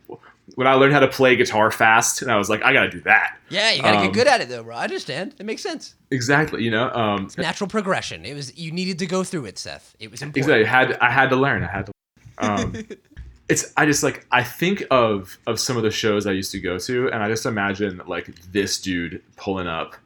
[0.56, 3.00] when I learned how to play guitar fast and I was like I gotta do
[3.02, 4.76] that yeah, you gotta um, get good at it though, bro.
[4.76, 5.34] I understand.
[5.38, 5.94] It makes sense.
[6.10, 8.26] exactly you know um It's natural progression.
[8.26, 9.96] It was you needed to go through it, Seth.
[9.98, 10.60] It was important.
[10.60, 11.92] exactly I had I had to learn I had to
[12.38, 12.74] um
[13.50, 16.60] it's I just like I think of of some of the shows I used to
[16.60, 19.96] go to, and I just imagine like this dude pulling up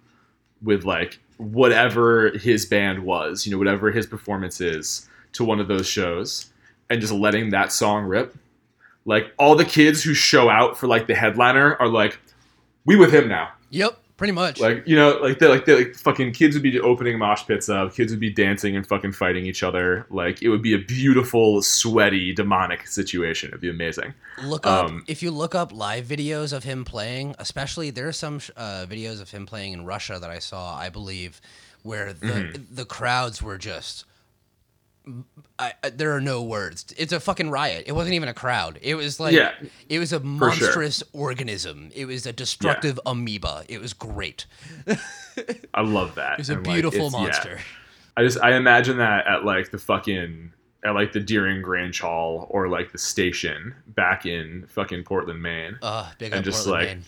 [0.62, 5.68] with like whatever his band was, you know, whatever his performance is to one of
[5.68, 6.50] those shows,
[6.88, 8.36] and just letting that song rip.
[9.04, 12.18] Like all the kids who show out for like the headliner are like,
[12.86, 13.50] we with him now.
[13.70, 14.58] Yep, Pretty much.
[14.58, 17.68] Like you know, like the like the like, fucking kids would be opening mosh pits
[17.68, 17.94] up.
[17.94, 20.06] Kids would be dancing and fucking fighting each other.
[20.08, 23.48] Like it would be a beautiful, sweaty, demonic situation.
[23.50, 24.14] It'd be amazing.
[24.42, 28.12] look up um, if you look up live videos of him playing especially there are
[28.12, 31.40] some uh, videos of him playing in russia that i saw i believe
[31.82, 32.74] where the Mm-hmm.
[32.74, 34.04] the crowds were just
[35.58, 36.86] I, I, there are no words.
[36.96, 37.84] It's a fucking riot.
[37.86, 38.78] It wasn't even a crowd.
[38.80, 39.52] It was like Yeah,
[39.88, 40.24] it was a sure.
[40.24, 41.90] monstrous organism.
[41.94, 43.64] It was a destructive amoeba.
[43.68, 44.46] It was great.
[45.74, 46.32] I love that.
[46.34, 47.20] It was a And, like, beautiful it's- yeah.
[47.22, 47.58] monster.
[48.16, 50.52] I just I imagine that at like the fucking
[50.84, 55.76] at like the Deering Grange Hall or like the station back in fucking Portland, Maine.
[55.82, 57.04] Uh, big And up just, Portland, like, Maine.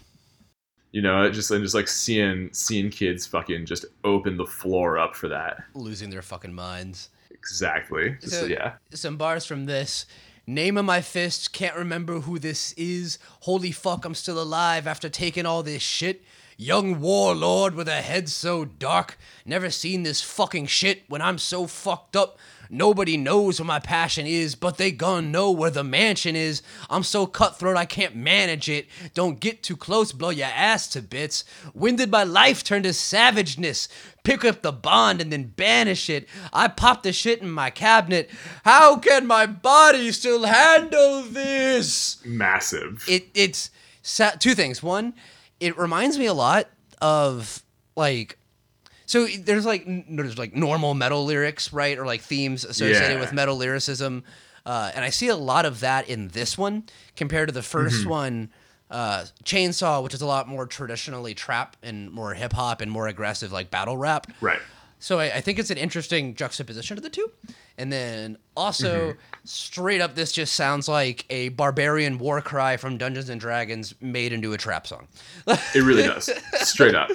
[0.93, 4.99] You know, it just and just like seeing seeing kids fucking just open the floor
[4.99, 5.63] up for that.
[5.75, 7.11] losing their fucking minds.
[7.51, 8.17] Exactly.
[8.21, 8.75] Just, So- yeah.
[8.93, 10.07] some bars from this.
[10.49, 13.19] Name of my fist, can't remember who this is.
[13.41, 16.23] Holy fuck, I'm still alive after taking all this shit.
[16.57, 19.19] Young warlord with a head so dark.
[19.45, 22.39] Never seen this fucking shit when I'm so fucked up.
[22.71, 26.63] Nobody knows where my passion is, but they gon' know where the mansion is.
[26.91, 28.87] I'm so cutthroat I can't manage it.
[29.15, 31.45] Don't get too close, blow your ass to bits.
[31.73, 33.89] When did my life turn to savageness?
[34.25, 36.29] Pick up the bond and then banish it.
[36.53, 38.31] I pop the shit in my cabinet.
[38.65, 42.25] How can my body still handle this?
[42.25, 43.05] Massive.
[43.09, 43.71] it it's
[44.03, 44.83] sa- two things.
[44.83, 45.15] One,
[45.61, 46.69] it reminds me a lot
[47.01, 47.63] of
[47.97, 48.39] like
[49.07, 53.21] so there's like there's like normal metal lyrics, right, or like themes associated Yeah.
[53.21, 54.25] with metal lyricism,
[54.67, 56.85] uh, and I see a lot of that in this one
[57.17, 58.09] compared to the 1st Mm-hmm.
[58.11, 58.51] one.
[58.89, 63.09] Uh, Chainsaw, which is a lot more traditionally trap and more hip hop and more
[63.09, 64.29] aggressive, like battle rap.
[64.41, 64.61] right.
[65.01, 67.31] So I, I think it's an interesting juxtaposition of the two.
[67.77, 69.19] And then also, Mm-hmm.
[69.45, 74.33] straight up, this just sounds like a barbarian war cry from Dungeons and Dragons made
[74.33, 75.09] into a trap song.
[75.49, 76.31] It really does.
[76.61, 77.11] Straight up.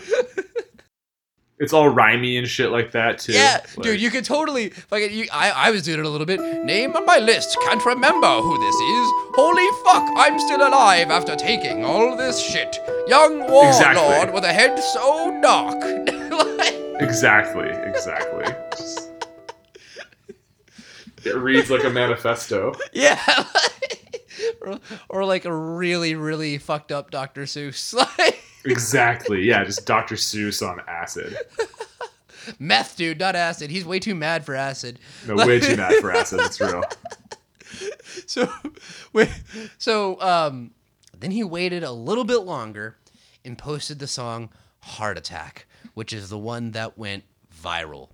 [1.61, 3.33] It's all rhymey and shit like that too.
[3.33, 5.11] Yeah, Like, dude, you could totally like.
[5.11, 6.39] You, I I was doing it a little bit.
[6.65, 7.55] Name on my list.
[7.61, 9.07] Can't remember who this is.
[9.35, 10.09] Holy fuck!
[10.17, 12.79] I'm still alive after taking all this shit.
[13.07, 14.33] Young warlord Exactly.
[14.33, 15.79] with a head so dark.
[16.31, 17.69] Like- Exactly.
[17.69, 18.45] Exactly.
[18.77, 19.09] Just-
[21.23, 22.73] it reads like a manifesto.
[22.93, 23.19] yeah.
[24.61, 27.43] or, or like a really really fucked up Dr.
[27.43, 27.93] Seuss.
[28.17, 29.43] Like Exactly.
[29.43, 30.15] Yeah, just Dr.
[30.15, 31.35] Seuss on acid.
[32.59, 33.69] meth, dude, not acid.
[33.71, 34.99] He's way too mad for acid.
[35.27, 36.39] No, way too mad for acid.
[36.43, 36.83] It's real.
[38.27, 38.51] so
[39.13, 39.29] wait,
[39.77, 40.71] so um
[41.17, 42.97] then he waited a little bit longer
[43.45, 44.49] and posted the song
[44.81, 47.23] heart attack which is the one that went
[47.63, 48.09] viral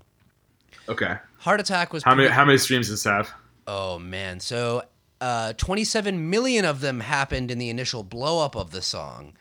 [0.88, 1.16] Okay.
[1.40, 3.32] heart attack was How many how many streams does this have?
[3.66, 4.84] oh man so
[5.22, 9.34] uh 27 million of them happened in the initial blow up of the song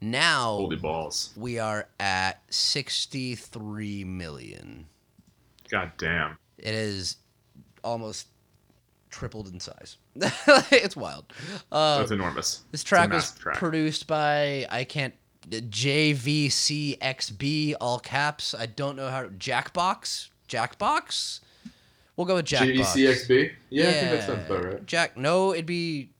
[0.00, 1.30] now Holy balls.
[1.36, 4.86] we are at 63 million
[5.70, 6.38] God damn.
[6.58, 7.16] it is
[7.84, 8.26] almost
[9.10, 9.96] tripled in size
[10.70, 11.32] it's wild
[11.72, 12.62] uh, That's enormous.
[12.70, 13.56] This track was track.
[13.56, 15.14] produced by I can't
[16.40, 18.54] JVCXB all caps.
[18.54, 20.28] I don't know how Jackbox.
[20.48, 21.40] Jackbox.
[22.16, 22.76] We'll go with Jackbox.
[22.94, 23.52] JVCXB?
[23.70, 24.86] Yeah, I think that sounds about right.
[24.86, 25.16] Jack.
[25.16, 26.10] No, it'd be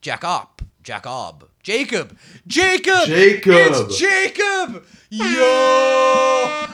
[0.00, 0.62] Jackop.
[0.82, 1.48] Jacob.
[1.62, 2.16] Jacob.
[2.46, 3.06] Jacob.
[3.06, 3.54] Jacob.
[3.54, 4.84] It's Jacob.
[5.10, 6.66] Yo.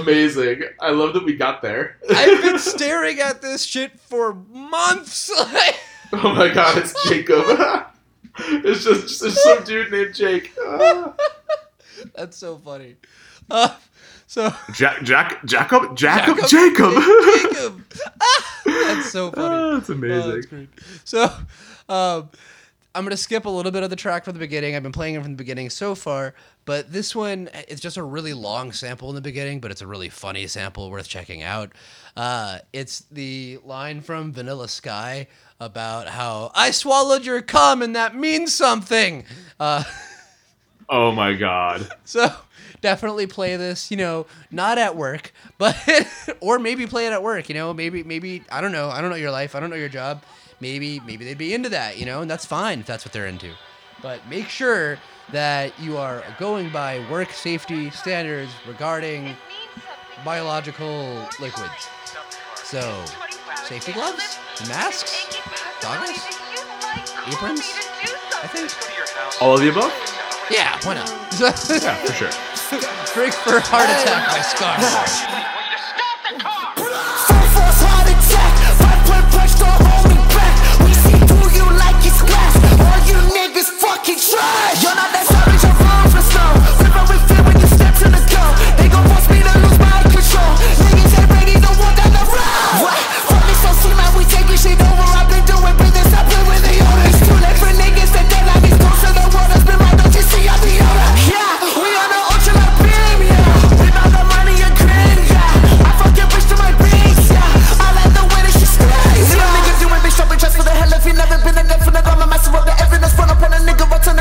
[0.00, 0.62] Amazing.
[0.80, 1.98] I love that we got there.
[2.10, 5.30] I've been staring at this shit for months.
[6.12, 7.44] Oh my god, it's Jacob.
[8.36, 10.50] it's just, some dude named Jake.
[10.60, 11.14] Ah.
[12.16, 12.96] That's so funny.
[13.48, 13.76] Uh,
[14.26, 16.48] so Jack, Jack, Jacob, Jacob, Jacob.
[16.48, 16.94] Jacob.
[17.52, 17.84] Jacob.
[18.66, 19.54] That's so funny.
[19.54, 20.30] Ah, that's Oh, amazing.
[20.32, 20.68] that's great.
[21.04, 21.32] So,
[21.88, 22.28] um,
[22.94, 24.74] I'm gonna skip a little bit of the track from the beginning.
[24.74, 26.34] I've been playing it from the beginning so far,
[26.64, 29.86] but this one it's just a really long sample in the beginning, but it's a
[29.86, 31.70] really funny sample worth checking out.
[32.16, 35.28] Uh, it's the line from Vanilla Sky
[35.60, 39.24] about how I swallowed your cum and that means something.
[39.60, 39.84] Uh,
[40.88, 41.88] oh my god.
[42.04, 42.28] so
[42.80, 45.76] definitely play this, you know, not at work, but
[46.40, 49.10] or maybe play it at work, you know, maybe maybe I don't know, I don't
[49.10, 50.24] know your life, I don't know your job.
[50.60, 53.26] Maybe maybe they'd be into that, you know, and that's fine if that's what they're
[53.26, 53.52] into.
[54.02, 54.98] But make sure
[55.32, 59.36] that you are going by work safety standards regarding
[60.24, 61.88] biological liquids.
[62.56, 63.04] So,
[63.64, 64.38] safety gloves,
[64.68, 65.38] masks,
[65.80, 66.18] goggles,
[67.26, 67.62] aprons,
[68.42, 68.70] I think.
[69.42, 69.92] All of the above?
[70.50, 71.08] Yeah, why not?
[71.38, 72.30] Yeah, for sure.
[73.14, 75.56] Drink for heart attack by Scar.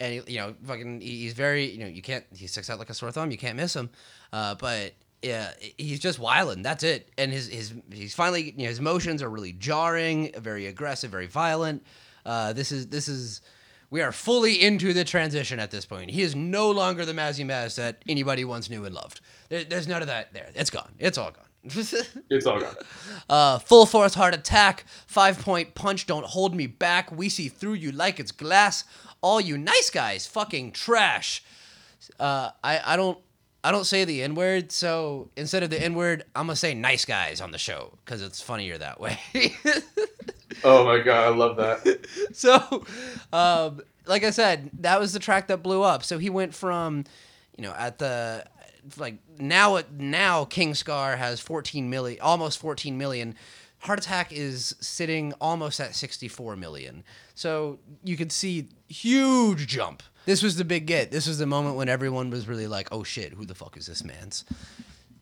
[0.00, 2.94] and you know, fucking, he's very, you know, you can't, he sticks out like a
[2.94, 3.30] sore thumb.
[3.30, 3.90] You can't miss him,
[4.32, 4.94] uh, but.
[5.22, 6.62] Yeah, he's just wilding.
[6.62, 7.10] That's it.
[7.18, 11.26] And his his he's finally you know his motions are really jarring, very aggressive, very
[11.26, 11.84] violent.
[12.24, 13.42] Uh, this is this is
[13.90, 16.10] we are fully into the transition at this point.
[16.10, 19.20] He is no longer the Mazzi Maz that anybody once knew and loved.
[19.50, 20.48] There, there's none of that there.
[20.54, 20.92] It's gone.
[20.98, 21.44] It's all gone.
[22.30, 22.74] It's all gone.
[23.28, 27.12] uh, full force heart attack, five point punch, don't hold me back.
[27.12, 28.84] We see through you like it's glass.
[29.22, 31.42] All you nice guys, fucking trash.
[32.18, 33.18] Uh, I, I don't
[33.62, 36.74] I don't say the N word, so instead of the N word, I'm gonna say
[36.74, 39.18] nice guys on the show because it's funnier that way.
[40.62, 42.06] Oh my god, I love that.
[42.32, 42.84] so
[43.32, 47.04] um, like i said that was the track that blew up so he went from
[47.56, 48.44] you know at the
[48.98, 53.34] like now now king scar has 14 million almost 14 million
[53.80, 57.02] heart attack is sitting almost at 64 million
[57.34, 61.76] so you could see huge jump this was the big get this was the moment
[61.76, 64.44] when everyone was really like oh shit who the fuck is this man's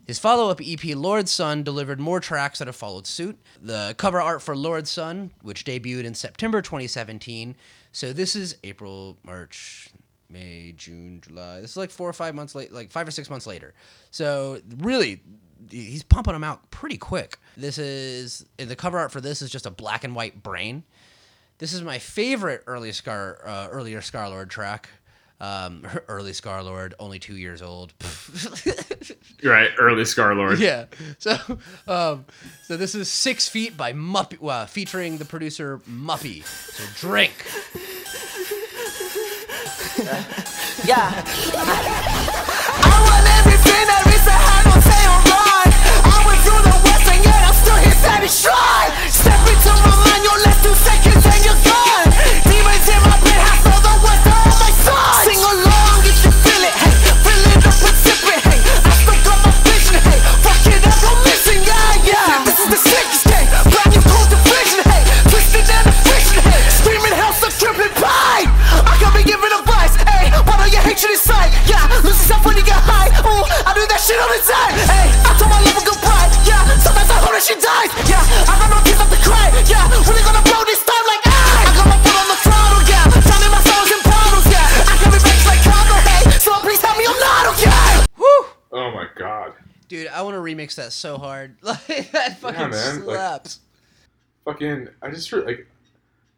[0.09, 3.37] his follow up EP, Lord's Son, delivered more tracks that have followed suit.
[3.61, 7.55] The cover art for Lord's Son, which debuted in September 2017.
[7.91, 9.91] So this is April, March,
[10.27, 11.61] May, June, July.
[11.61, 13.75] This is like four or five months late, like five or six months later.
[14.09, 15.21] So really,
[15.69, 17.37] he's pumping them out pretty quick.
[17.57, 20.83] This is the cover art for this is just a black and white brain.
[21.57, 24.89] This is my favorite early Scar, uh, earlier Scarlord track.
[25.41, 27.93] Um, early Scarlord, only two years old.
[29.41, 30.59] Right, early Scar Lord.
[30.59, 30.87] Yeah.
[31.17, 31.37] So,
[31.87, 32.25] um,
[32.63, 36.43] so this is Six Feet by Muppy, uh, featuring the producer Muppy.
[36.43, 37.31] So drink.
[40.85, 41.23] Yeah.
[44.01, 44.18] I
[47.99, 48.87] Standing strong.
[49.11, 52.07] Step into my mind, your last two seconds and you're gone.
[52.47, 55.27] Demons in my pit, I know the words to all my songs.
[55.27, 56.95] Sing along if you feel it, hey.
[56.95, 58.59] Fill it up hey.
[58.87, 60.19] I still got my vision, hey.
[60.39, 62.39] Fuck it I'm missing, yeah, yeah.
[62.47, 63.51] This is the sickest game.
[63.67, 65.03] Brand new cold division, hey.
[65.27, 66.61] Twisted and efficient, hey.
[66.71, 68.47] Screaming hell, so tripping pie.
[68.87, 70.31] I can be giving advice, hey.
[70.47, 71.51] What are your hatred inside?
[71.67, 72.15] Yeah, lose
[72.47, 73.11] when you get high.
[73.27, 74.71] Ooh, I do that shit all the time.
[74.87, 75.08] Hey,
[77.39, 78.09] sometimes I hope that she dies.
[78.09, 79.47] Yeah, I got no tears left to cry.
[79.67, 81.31] Yeah, really gonna blow this time like I.
[81.31, 83.03] I got my foot on the throttle, yeah.
[83.23, 84.89] Drowning my sorrows in bottles, yeah.
[84.89, 86.23] I can be back like Congo, hey.
[86.39, 87.89] So please tell me I'm not okay.
[88.71, 89.53] Oh my god.
[89.87, 91.55] Dude, I want to remix that so hard.
[91.63, 93.59] Like that fucking man, like- slaps.
[94.45, 95.67] Fucking, I just re- like,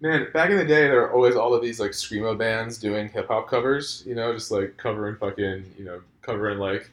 [0.02, 0.28] man.
[0.34, 3.28] Back in the day, there were always all of these like screamo bands doing hip
[3.28, 4.04] hop covers.
[4.06, 6.90] You know, just like covering fucking, you know, covering like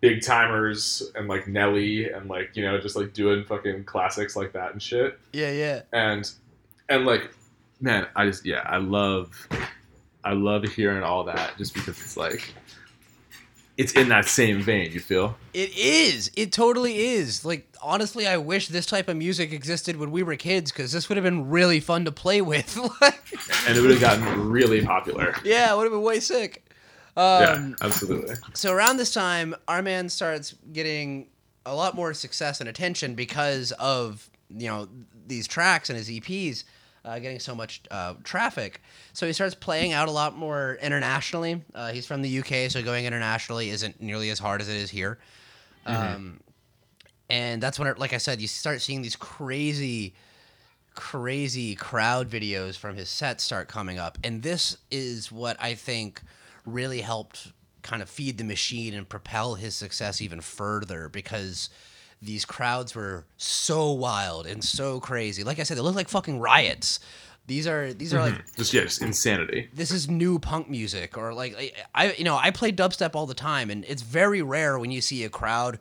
[0.00, 4.52] big timers and like Nelly and like you know just like doing fucking classics like
[4.52, 5.18] that and shit.
[5.32, 5.82] yeah, yeah.
[5.92, 6.30] and
[6.88, 7.30] and like
[7.80, 9.48] man i just yeah i love
[10.22, 12.54] i love hearing all that just because it's like
[13.76, 16.30] it's in that same vein you feel It is.
[16.36, 17.44] It totally is.
[17.44, 21.08] Like honestly, I wish this type of music existed when we were kids because this
[21.08, 22.76] would have been really fun to play with.
[23.66, 26.63] And it would have gotten really popular yeah, it would have been way sick.
[27.16, 31.28] Yeah Um, absolutely So around this time, our man starts getting
[31.66, 34.88] a lot more success and attention because of you know
[35.26, 36.64] these tracks and his EPs
[37.04, 38.80] uh, getting so much uh, traffic.
[39.12, 41.62] So he starts playing out a lot more internationally.
[41.74, 44.90] Uh, he's from the UK, so going internationally isn't nearly as hard as it is
[44.90, 45.18] here.
[45.86, 46.40] Um,
[47.28, 50.14] and that's when, it, like I said, you start seeing these crazy,
[50.94, 54.16] crazy crowd videos from his set start coming up.
[54.24, 56.22] And this is what I think
[56.64, 57.52] really helped
[57.82, 61.68] kind of feed the machine and propel his success even further because
[62.22, 65.44] these crowds were so wild and so crazy.
[65.44, 67.00] Like I said, they look like fucking riots.
[67.46, 68.56] These are these are like mm-hmm.
[68.56, 72.50] just yeah just insanity this is new punk music or like I you know I
[72.50, 75.78] play dubstep all the time and it's very rare when you see a crowd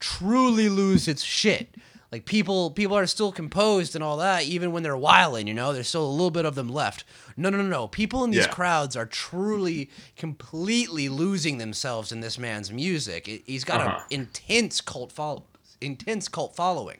[0.00, 1.74] truly lose its shit.
[2.10, 5.72] Like people people are still composed and all that even when they're wilding, you know,
[5.74, 7.04] there's still a little bit of them left.
[7.36, 7.86] No, no, no, no.
[7.88, 8.52] People in these Yeah.
[8.52, 13.26] crowds are truly completely losing themselves in this man's music.
[13.46, 13.98] He's got Uh-huh.
[14.10, 15.44] an intense cult follow
[15.80, 16.98] intense cult following.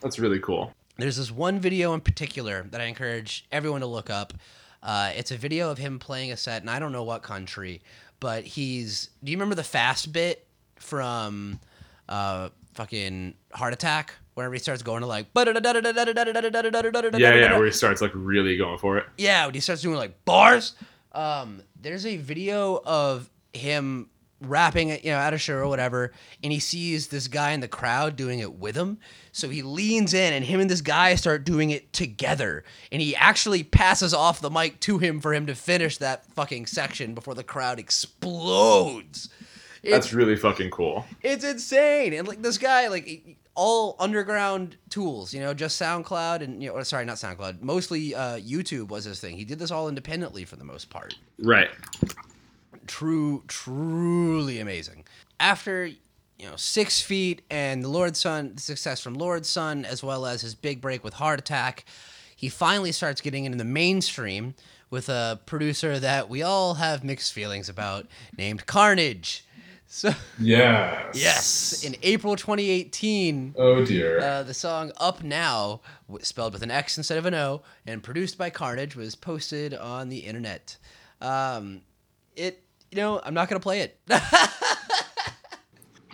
[0.00, 4.08] that's really cool There's this one video in particular that I encourage everyone to look
[4.08, 4.32] up.
[4.82, 7.82] Uh, it's a video of him playing a set, and I don't know what country,
[8.20, 9.10] but he's.
[9.22, 11.60] Do you remember the fast bit from
[12.08, 14.14] uh, fucking Heart Attack?
[14.36, 15.32] Whenever he starts going to like.
[17.18, 19.96] yeah yeah where he starts like really going for it Yeah, when he starts doing
[19.96, 20.74] like bars.
[21.12, 24.10] Um, there's a video of him
[24.42, 26.12] rapping, you know, at a show or whatever,
[26.44, 28.98] and he sees this guy in the crowd doing it with him.
[29.32, 32.62] So he leans in, and him and this guy start doing it together.
[32.92, 36.66] And he actually passes off the mic to him for him to finish that fucking
[36.66, 39.30] section before the crowd explodes.
[39.82, 41.06] That's really fucking cool.
[41.22, 42.12] It's insane.
[42.12, 46.82] And like this guy, like all underground tools, you know, just SoundCloud and you know,
[46.82, 47.62] sorry, not SoundCloud.
[47.62, 49.36] Mostly uh, YouTube was his thing.
[49.36, 51.16] He did this all independently for the most part.
[51.38, 51.70] Right.
[52.86, 55.04] True, truly amazing.
[55.40, 55.86] After
[56.38, 60.26] you know, six feet and the Lord's Son the success from Lord's Son, as well
[60.26, 61.84] as his big break with Heart Attack,
[62.36, 64.54] he finally starts getting into the mainstream
[64.90, 69.45] with a producer that we all have mixed feelings about, named Carnage.
[69.96, 71.14] So Yes.
[71.14, 74.20] yes, in April 2018, Oh dear.
[74.20, 75.80] uh, the song "Up Now,"
[76.20, 80.10] spelled with an X instead of an O, and produced by Carnage, was posted on
[80.10, 80.76] the internet.
[81.22, 81.80] Um,
[82.36, 83.98] it, you know, I'm not gonna play it.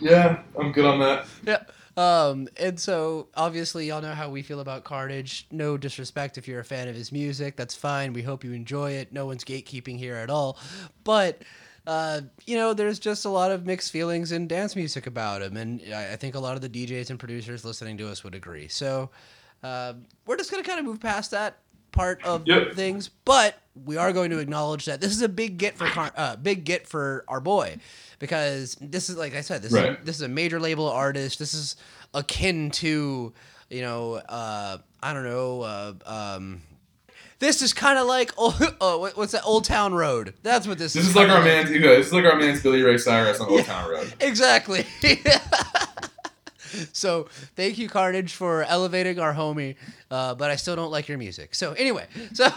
[0.00, 1.26] yeah, I'm good on that.
[1.44, 1.62] yeah.
[1.96, 5.48] Um, and so obviously y'all know how we feel about Carnage.
[5.50, 8.12] No disrespect if you're a fan of his music, that's fine.
[8.12, 9.12] We hope you enjoy it.
[9.12, 10.56] No one's gatekeeping here at all.
[11.02, 11.42] But
[11.86, 15.56] uh, you know, there's just a lot of mixed feelings in dance music about him,
[15.56, 18.34] and I, I think a lot of the DJs and producers listening to us would
[18.34, 18.68] agree.
[18.68, 19.10] So
[19.62, 19.94] uh,
[20.26, 21.58] we're just gonna kind of move past that
[21.92, 22.72] part of Yep.
[22.72, 26.12] things, but we are going to acknowledge that this is a big get for Car-
[26.16, 27.76] uh, big get for our boy
[28.18, 31.38] because this is like I said, this is this is a major label artist.
[31.38, 31.76] This is
[32.14, 33.32] akin to
[33.70, 35.62] you know uh, I don't know.
[35.62, 36.62] Uh, um,
[37.42, 39.42] this is kind of like old, oh, oh what's that?
[39.44, 40.32] Old Town Road.
[40.42, 41.70] That's what this, This is like kinda our man's.
[41.70, 44.14] This is like our man's Billy Ray Cyrus on Old Town Road.
[44.20, 44.86] Exactly.
[46.92, 49.76] so thank you, Carnage, for elevating our homie.
[50.10, 51.54] Uh, but I still don't like your music.
[51.54, 52.48] So anyway, so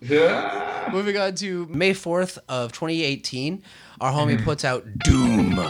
[0.00, 0.88] Yeah.
[0.92, 3.62] moving on to May fourth of 2018,
[4.00, 5.60] our homie puts out Doom,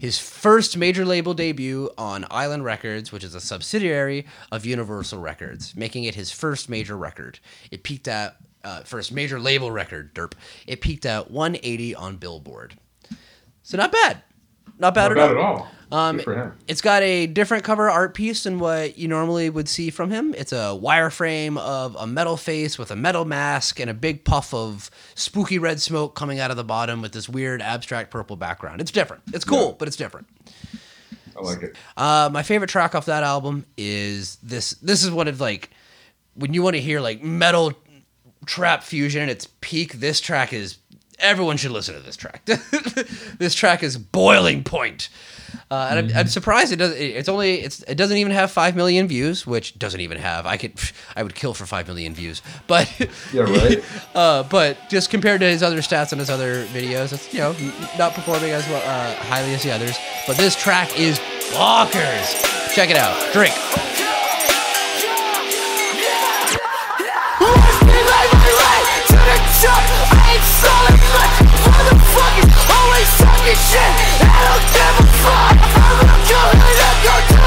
[0.00, 5.74] his first major label debut on Island Records, which is a subsidiary of Universal Records,
[5.74, 7.38] making it his first major record.
[7.70, 10.34] It peaked at uh, first major label record, derp.
[10.66, 12.74] It peaked at 180 on Billboard.
[13.62, 14.22] So not bad.
[14.78, 15.38] Not bad, Not at, bad all.
[15.38, 15.68] at all.
[15.90, 16.52] Um, Good for him.
[16.68, 20.34] It's got a different cover art piece than what you normally would see from him.
[20.36, 24.52] It's a wireframe of a metal face with a metal mask and a big puff
[24.52, 28.80] of spooky red smoke coming out of the bottom with this weird abstract purple background.
[28.82, 29.22] It's different.
[29.32, 29.74] It's cool, Yeah.
[29.78, 30.26] but it's different.
[31.36, 31.76] I like it.
[31.96, 34.72] Uh, my favorite track off that album is this.
[34.82, 35.70] This is one of like
[36.34, 37.72] when you want to hear like metal
[38.44, 39.94] trap fusion at its peak.
[39.94, 40.78] This track is
[41.18, 42.44] everyone should listen to this track.
[43.38, 45.08] this track is boiling point.
[45.70, 46.98] Uh, and I'm, I'm surprised it doesn't.
[46.98, 50.46] It's only it's it doesn't even have five million views, which doesn't even have.
[50.46, 50.72] I could
[51.16, 52.88] I would kill for five million views, but
[53.32, 53.84] Yeah, right.
[54.14, 57.54] uh, but just compared to his other stats and his other videos, it's you know
[57.98, 59.96] not performing as well uh, highly as the others.
[60.26, 61.18] But this track is
[61.52, 62.74] bonkers.
[62.74, 63.16] Check it out.
[63.32, 63.54] Drink.
[69.60, 69.97] Shut
[73.16, 73.92] talking shit.
[74.20, 75.56] I don't give a fuck.
[75.56, 77.37] I'm not gonna let go.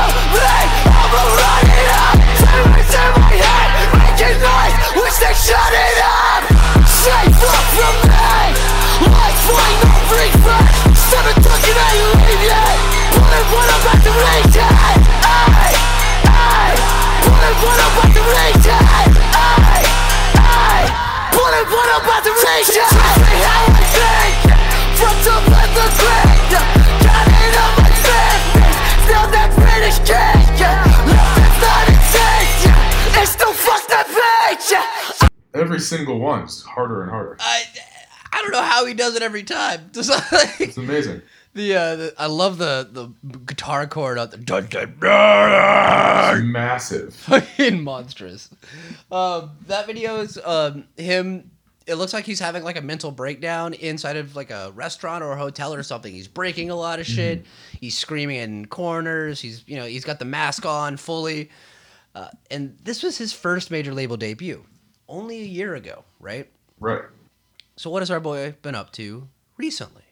[35.92, 37.36] Single one's harder and harder.
[37.42, 37.64] I
[38.32, 39.92] I don't know how he does it every time.
[39.94, 41.22] It's amazing.
[41.54, 43.08] the, uh, the I love the the
[43.40, 46.50] guitar chord on the dun, dun, dun.
[46.50, 47.14] massive.
[47.28, 48.50] fucking monstrous.
[49.12, 51.52] Um, that video is um, him.
[51.86, 55.34] It looks like he's having like a mental breakdown inside of like a restaurant or
[55.34, 56.14] a hotel or something.
[56.14, 57.46] He's breaking a lot of shit.
[57.82, 59.42] He's screaming in corners.
[59.42, 61.50] He's you know he's got the mask on fully.
[62.16, 64.64] Uh, and this was his first major label debut,
[65.12, 66.50] only a year ago, right?
[66.80, 67.04] Right.
[67.76, 70.04] So what has our boy been up to recently?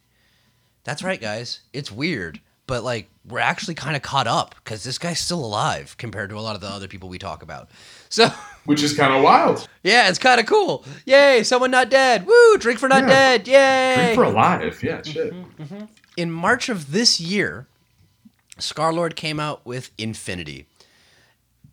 [0.84, 1.62] That's right, guys.
[1.74, 5.96] It's weird, but like we're actually kind of caught up because this guy's still alive
[5.98, 7.70] compared to a lot of the other people we talk about.
[8.12, 8.28] So
[8.66, 9.68] Which is kind of wild.
[9.84, 10.84] yeah, it's kind of cool.
[11.06, 12.26] Yay, someone not dead.
[12.26, 13.38] Woo, drink for not Yeah.
[13.38, 13.48] dead.
[13.48, 13.96] Yay.
[13.96, 14.82] Drink for alive.
[14.82, 15.32] Yeah, mm-hmm, shit.
[15.34, 15.86] Mm-hmm.
[16.18, 17.68] In March of this year,
[18.58, 20.66] Scarlord came out with Infinity.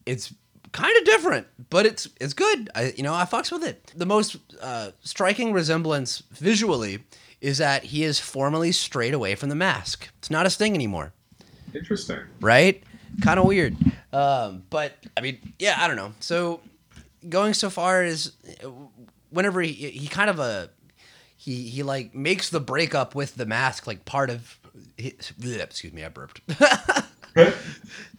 [0.05, 0.35] It's
[0.77, 2.71] kind of different, but it's it's good.
[2.75, 3.93] I you know I fucks with it.
[3.97, 7.01] The most uh, striking resemblance visually
[7.41, 10.09] is that he is formally strayed away from the mask.
[10.19, 11.13] It's not a sting anymore,
[11.75, 12.21] Interesting.
[12.41, 12.83] right?
[13.23, 13.77] Kind of weird.
[14.13, 16.13] Um, but I mean, yeah, I don't know.
[16.21, 16.61] So
[17.29, 18.33] going so far as
[19.31, 20.71] whenever he he kind of a
[21.37, 24.59] he he like makes the breakup with the mask like part of
[24.97, 26.41] his, excuse me, I burped.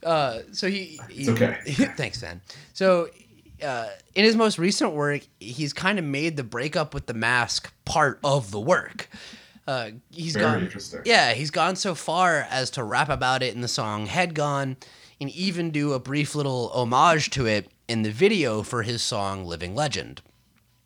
[0.03, 1.57] uh, so he, he It's okay.
[1.97, 2.41] thanks, Dan.
[2.73, 3.09] So
[3.63, 7.73] uh, in his most recent work, he's kind of made the breakup with the mask
[7.85, 9.09] part of the work.
[9.67, 11.01] Uh, he's Very gone, interesting.
[11.05, 14.77] yeah, he's gone so far as to rap about it in the song "Head Gone,"
[15.19, 19.43] and even do a brief little homage to it in the video for his song
[19.43, 20.21] "Living Legend,"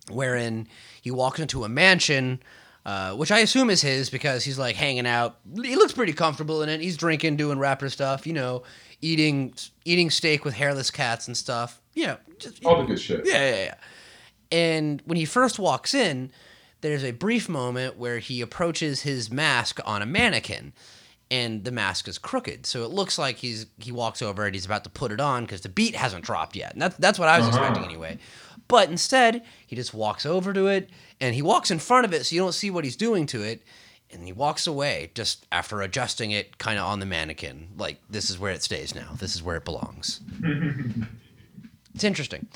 [0.10, 0.68] wherein
[1.00, 2.42] he walks into a mansion.
[2.84, 5.38] Uh, which I assume is his because he's like hanging out.
[5.62, 6.82] He looks pretty comfortable in it.
[6.82, 8.64] He's drinking, doing rapper stuff, you know,
[9.02, 9.54] eating
[9.86, 11.80] eating steak with hairless cats and stuff.
[11.94, 13.22] You know, just All the good shit.
[13.26, 13.76] yeah, yeah, yeah.
[14.52, 16.32] And when he first walks in,
[16.82, 20.74] there's a brief moment where he approaches his mask on a mannequin,
[21.30, 22.66] and the mask is crooked.
[22.66, 25.44] So it looks like he's he walks over and he's about to put it on
[25.44, 26.74] because the beat hasn't dropped yet.
[26.74, 28.18] And that's that's what I was expecting anyway.
[28.68, 30.90] But instead, he just walks over to it
[31.22, 33.42] and he walks in front of it so you don't see what he's doing to
[33.44, 33.62] it.
[34.14, 37.70] And he walks away just after adjusting it kind of on the mannequin.
[37.78, 39.12] Like, this is where it stays now.
[39.18, 40.20] This is where it belongs.
[41.94, 42.48] It's interesting.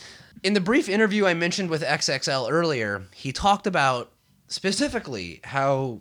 [0.44, 4.12] In the brief interview I mentioned with XXL earlier, he talked about
[4.48, 6.00] specifically how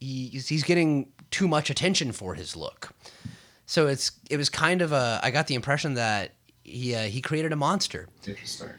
[0.00, 2.92] he, he's getting too much attention for his look.
[3.66, 6.32] So it's it was kind of a I got the impression that
[6.64, 8.70] he uh, he created a monster Interesting.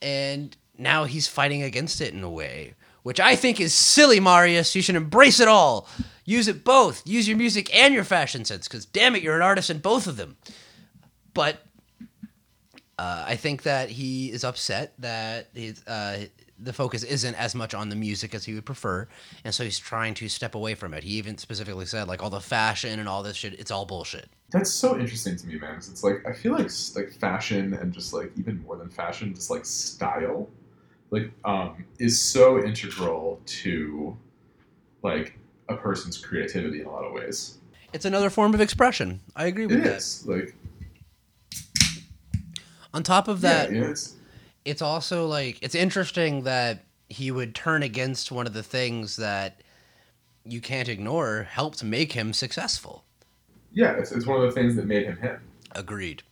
[0.00, 4.74] and now he's fighting against it in a way which I think is silly, Marius.
[4.74, 5.88] You should embrace it all.
[6.24, 7.02] Use it both.
[7.06, 10.06] Use your music and your fashion sense, because damn it, you're an artist in both
[10.06, 10.36] of them.
[11.34, 11.62] But
[12.98, 15.48] uh, I think that he is upset that
[15.86, 16.18] uh,
[16.58, 19.08] the focus isn't as much on the music as he would prefer,
[19.44, 21.02] and so he's trying to step away from it.
[21.02, 24.28] He even specifically said, like, all the fashion and all this shit, it's all bullshit.
[24.52, 25.76] That's so interesting to me, man.
[25.76, 29.50] it's like I feel like like fashion and just like even more than fashion, just
[29.50, 30.50] like style,
[31.12, 34.16] like um, is so integral to
[35.04, 35.38] like
[35.68, 37.58] a person's creativity in a lot of ways.
[37.92, 39.20] It's another form of expression.
[39.36, 39.96] I agree with It that.
[39.96, 40.54] is like
[42.94, 44.16] On top of that, yeah, it's,
[44.64, 49.60] it's also like it's interesting that he would turn against one of the things that
[50.44, 53.04] you can't ignore helped make him successful.
[53.72, 55.40] yeah, it's, it's one of the things that made him him.
[55.72, 56.22] Agreed.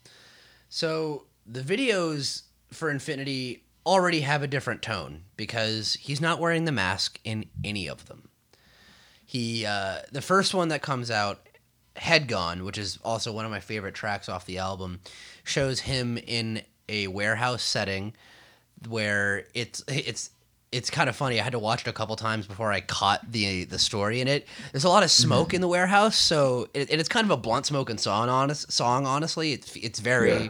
[0.69, 6.73] So the videos for Infinity already have a different tone because he's not wearing the
[6.73, 8.29] mask in any of them.
[9.25, 11.49] He uh, the first one that comes out,
[11.97, 15.01] Head Gone, which is also one of my favorite tracks off the album,
[15.45, 18.15] shows him in a warehouse setting
[18.89, 20.31] where it's it's
[20.73, 21.41] it's kind of funny.
[21.41, 24.29] I had to watch it a couple times before I caught the the story in
[24.29, 24.47] it.
[24.73, 27.67] There's a lot of smoke in the warehouse, so it, it's kind of a blunt
[27.67, 28.29] smoking song.
[28.29, 30.45] Honest song, honestly, it's it's very.
[30.45, 30.49] Yeah.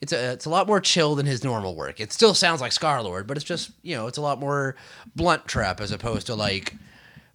[0.00, 2.00] It's a it's a lot more chill than his normal work.
[2.00, 4.76] It still sounds like Scarlord, but it's just you know it's a lot more
[5.14, 6.74] blunt trap as opposed to like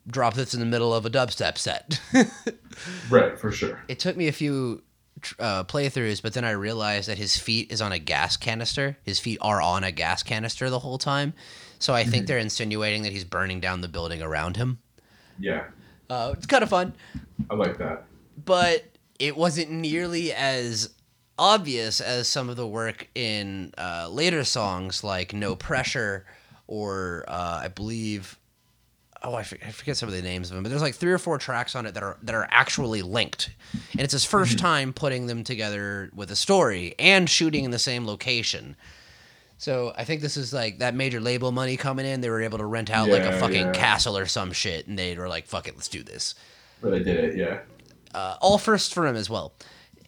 [0.07, 1.99] drop this in the middle of a dubstep set.
[3.09, 3.84] Right, for sure.
[3.88, 4.82] it took me a few
[5.39, 8.97] uh, playthroughs, but then I realized that his feet is on a gas canister.
[9.03, 11.34] His feet are on a gas canister the whole time.
[11.80, 14.80] So I think they're insinuating that he's burning down the building around him.
[15.39, 15.66] Yeah,
[16.09, 16.93] Uh, it's kind of fun,
[17.49, 18.05] I like that.
[18.45, 18.86] but
[19.20, 20.89] it wasn't nearly as
[21.41, 26.23] obvious as some of the work in uh, later songs like No Pressure
[26.67, 28.37] or uh, I believe.
[29.23, 31.37] Oh, I forget, some of the names of them, but there's like three or four
[31.37, 33.51] tracks on it that are that are actually linked,
[33.91, 37.77] and it's his 1st time putting them together with a story and shooting in the
[37.77, 38.75] same location.
[39.59, 42.21] So I think this is like that major label money coming in.
[42.21, 43.71] They were able to rent out like a fucking yeah.
[43.73, 46.33] castle or some shit, and they were like, "Fuck it, let's do this."
[46.79, 47.59] Where they did it, yeah.
[48.15, 49.53] uh, all first for him as well.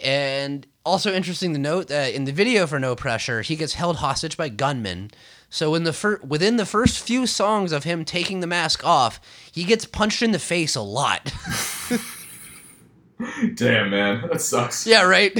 [0.04, 3.98] And also interesting to note that in the video for No Pressure, he gets held
[3.98, 5.12] hostage by gunmen.
[5.50, 9.20] So in the fir- within the first few songs of him taking the mask off,
[9.52, 11.32] he gets punched in the face a lot.
[13.56, 14.86] Damn, man, that sucks.
[14.86, 15.40] yeah, right.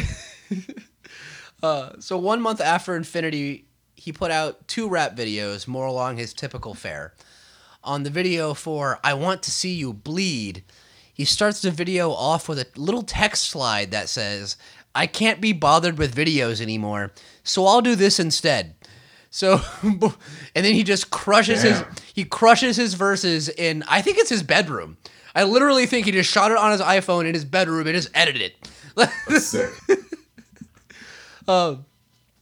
[1.64, 6.34] uh, so one month after Infinity, he put out two rap videos, more along his
[6.34, 7.14] typical fare.
[7.84, 10.64] On the video for "I Want to See You Bleed,"
[11.14, 14.58] he starts the video off with a little text slide that says,
[14.96, 17.12] I can't be bothered with videos anymore,
[17.44, 18.76] so I'll do this instead.
[19.30, 21.84] So, and then he just crushes his
[22.14, 24.98] he crushes his verses in I think it's his bedroom.
[25.36, 28.12] I literally think he just shot it on his iPhone in his bedroom and just
[28.14, 28.70] edited it.
[28.96, 29.72] That's sick.
[31.46, 31.86] Um,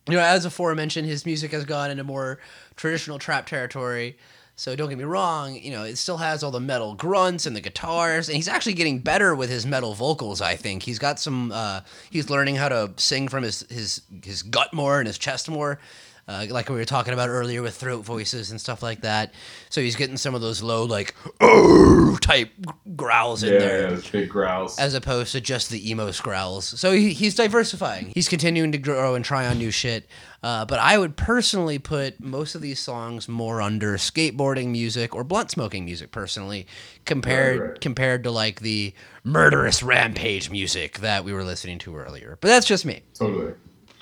[0.08, 2.38] you know, as aforementioned, his music has gone into more
[2.76, 4.16] traditional trap territory.
[4.62, 7.56] So don't get me wrong, you know, it still has all the metal grunts and
[7.56, 10.40] the guitars, and he's actually getting better with his metal vocals.
[10.40, 11.52] I think he's got some.
[11.52, 11.82] Uh,
[12.12, 15.80] he's learning how to sing from his his his gut more and his chest more.
[16.28, 19.34] Uh, like we were talking about earlier with throat voices and stuff like that.
[19.70, 22.52] So he's getting some of those low, like, oh type
[22.96, 24.78] growls in Yeah, there yeah, those big growls.
[24.80, 26.66] as opposed to just the emo growls.
[26.80, 28.12] So he, he's diversifying.
[28.14, 30.08] He's continuing to grow and try on new shit.
[30.44, 35.24] Uh, but I would personally put most of these songs more under skateboarding music or
[35.24, 36.66] blunt smoking music, personally,
[37.06, 38.94] compared Right, compared to like the
[39.24, 42.38] murderous rampage music that we were listening to earlier.
[42.42, 43.04] But that's just me.
[43.14, 43.54] totally.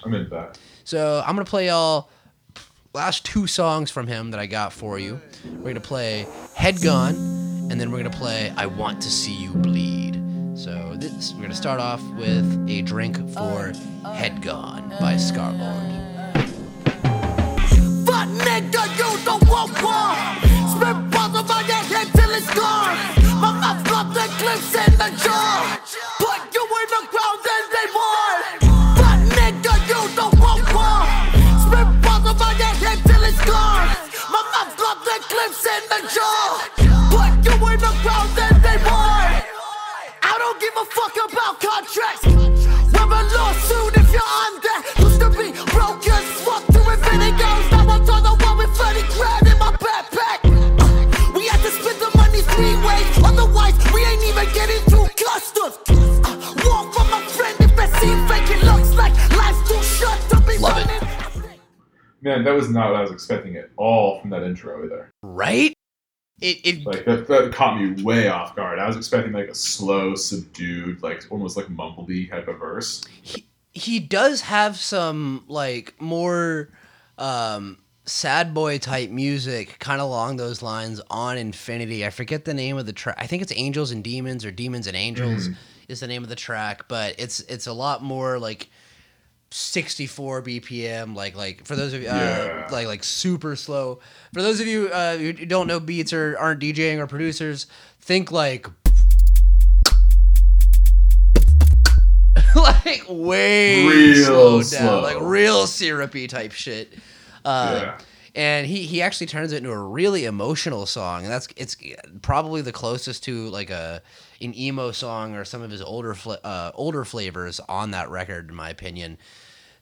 [0.06, 0.58] I'm into that.
[0.90, 2.10] So I'm gonna play y'all
[2.96, 5.22] last two songs from him that I got for you.
[5.46, 6.26] We're gonna play
[6.56, 7.14] Head Gone,
[7.70, 10.20] and then we're gonna play I Want to See You Bleed.
[10.56, 13.72] So this we're gonna start off with a drink for
[14.16, 16.08] Head Gone by Scarlord.
[18.08, 20.69] Fuck nigga, you don't want war.
[62.38, 65.12] That was not what I was expecting at all from that intro either.
[65.24, 65.74] Right?
[66.42, 68.80] It, it Like that, that caught me way off guard.
[68.80, 73.04] I was expecting like a slow, subdued, like almost like mumblebee type of verse.
[73.22, 76.70] he he does have some like more
[77.18, 82.54] um sad boy type music kind of along those lines on infinity i forget the
[82.54, 85.50] name of the track i think it's angels and demons or demons and angels
[85.88, 88.70] is the name of the track but it's it's a lot more like
[89.52, 92.68] 64 bpm like like for those of you uh, Yeah.
[92.72, 94.00] like like super slow
[94.34, 97.66] for those of you uh who don't know beats or aren't djing or producers
[98.00, 98.68] think like
[102.56, 104.80] like way Real slowed slow.
[104.80, 106.93] down, like real syrupy type shit.
[107.45, 107.97] Uh, Yeah.
[108.36, 111.76] And he he actually turns it into a really emotional song, and that's it's
[112.22, 114.02] probably the closest to like a
[114.42, 118.50] an emo song or some of his older fla- uh, older flavors on that record,
[118.50, 119.18] in my opinion.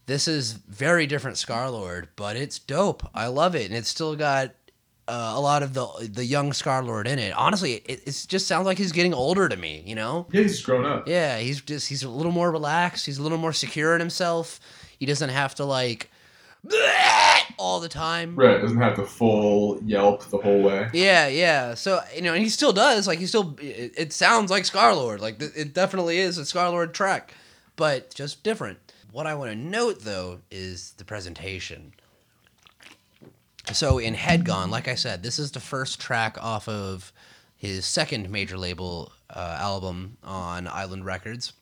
[0.06, 3.08] This is very different Scarlord, but it's dope.
[3.14, 4.52] I love it, and it's still got
[5.08, 7.34] uh, a lot of the the young Scarlord in it.
[7.34, 9.84] Honestly, it, it just sounds like he's getting older to me.
[9.86, 10.28] You know?
[10.32, 11.08] Yeah, he's grown up.
[11.08, 13.06] Yeah, he's just he's a little more relaxed.
[13.06, 14.60] He's a little more secure in himself.
[15.00, 16.10] He doesn't have to like
[17.58, 18.36] all the time.
[18.36, 20.90] Right, doesn't have the full yelp the whole way.
[20.94, 21.74] Yeah, yeah.
[21.74, 23.08] So you know, and he still does.
[23.08, 25.20] Like he still, it, it sounds like Scarlord.
[25.20, 27.34] Like th- it definitely is a Scarlord track,
[27.76, 28.80] but just different.
[29.12, 31.94] What I want to note though is the presentation.
[33.74, 37.12] So in Head Gone, like I said, this is the first track off of
[37.58, 41.54] his second major label uh, album on Island Records.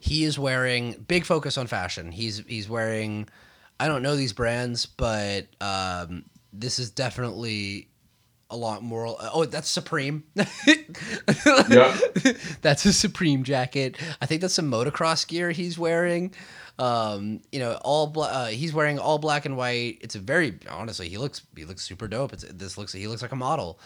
[0.00, 2.10] He is wearing big focus on fashion.
[2.10, 3.28] He's he's wearing
[3.80, 7.88] I don't know these brands, but um, this is definitely
[8.50, 9.16] a lot more.
[9.18, 10.24] Oh, that's Supreme.
[11.68, 11.96] Yeah.
[12.60, 13.96] that's a Supreme jacket.
[14.20, 16.34] I think that's some motocross gear he's wearing.
[16.78, 19.98] Um, you know, all bla- uh, he's wearing all black and white.
[20.00, 22.32] It's a very honestly, he looks he looks super dope.
[22.32, 23.78] It's this looks he looks like a model.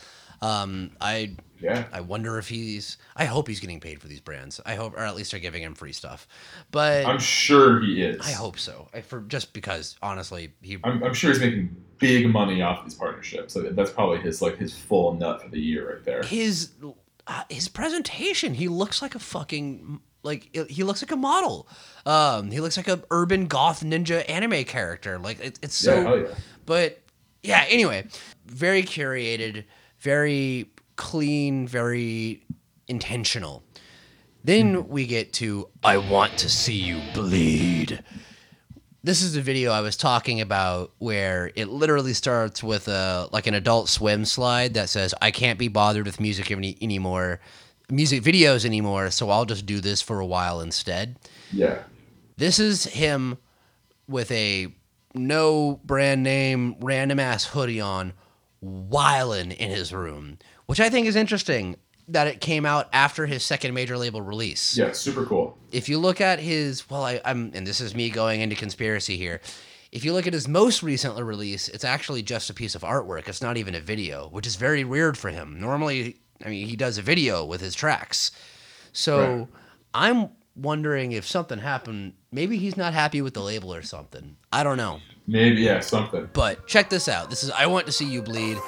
[0.43, 1.85] Um, I Yeah.
[1.93, 2.99] I wonder if he's.
[3.17, 4.61] I hope he's getting paid for these brands.
[4.67, 6.29] I hope, or at least they're giving him free stuff.
[6.71, 8.21] But I'm sure he is.
[8.27, 8.89] I hope so.
[8.93, 10.79] I, for just because, honestly, he.
[10.85, 13.57] I'm, I'm sure he's making big money off these partnerships.
[13.57, 16.23] Like, that's probably his like his full nut for the year right there.
[16.23, 16.73] his
[17.27, 21.67] uh, his presentation he looks like a fucking like he looks like a model
[22.05, 26.15] um he looks like a urban goth ninja anime character like it, it's so Yeah,
[26.29, 26.35] yeah.
[26.67, 27.01] but
[27.43, 28.07] yeah anyway
[28.45, 29.65] very curated
[30.07, 32.41] very clean very
[32.87, 33.65] intentional
[34.45, 34.89] then hmm.
[34.89, 38.03] we get to i want to see you bleed
[39.07, 43.47] this is the video I was talking about where it literally starts with a like
[43.47, 47.39] an adult swim slide that says I can't be bothered with music any, anymore
[47.89, 51.21] music videos anymore so I'll just do this for a while instead.
[51.53, 51.85] Yeah.
[52.37, 53.39] This is him
[54.09, 54.75] with a
[55.15, 58.13] no brand name random ass hoodie on
[58.61, 61.77] whiling in his room, which I think is interesting.
[62.09, 64.77] that it came out after his second major label release.
[64.79, 65.59] Yeah, super cool.
[65.73, 69.17] If you look at his, well, I, I'm, and this is me going into conspiracy
[69.17, 69.41] here.
[69.91, 73.27] If you look at his most recent release, it's actually just a piece of artwork.
[73.29, 75.59] It's not even a video, which is very weird for him.
[75.59, 78.31] Normally, I mean, he does a video with his tracks.
[78.93, 79.49] So Right.
[79.93, 82.13] I'm wondering if something happened.
[82.31, 84.37] Maybe he's not happy with the label or something.
[84.53, 85.01] I don't know.
[85.27, 86.29] Maybe yeah, something.
[86.33, 87.31] But check this out.
[87.31, 88.59] This is I Want to See You Bleed.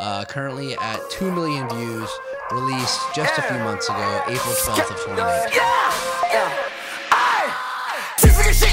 [0.00, 2.08] Uh, currently at 2 million views.
[2.52, 5.60] Released just a few months ago, April 12th of 2019.
[7.18, 8.67] Five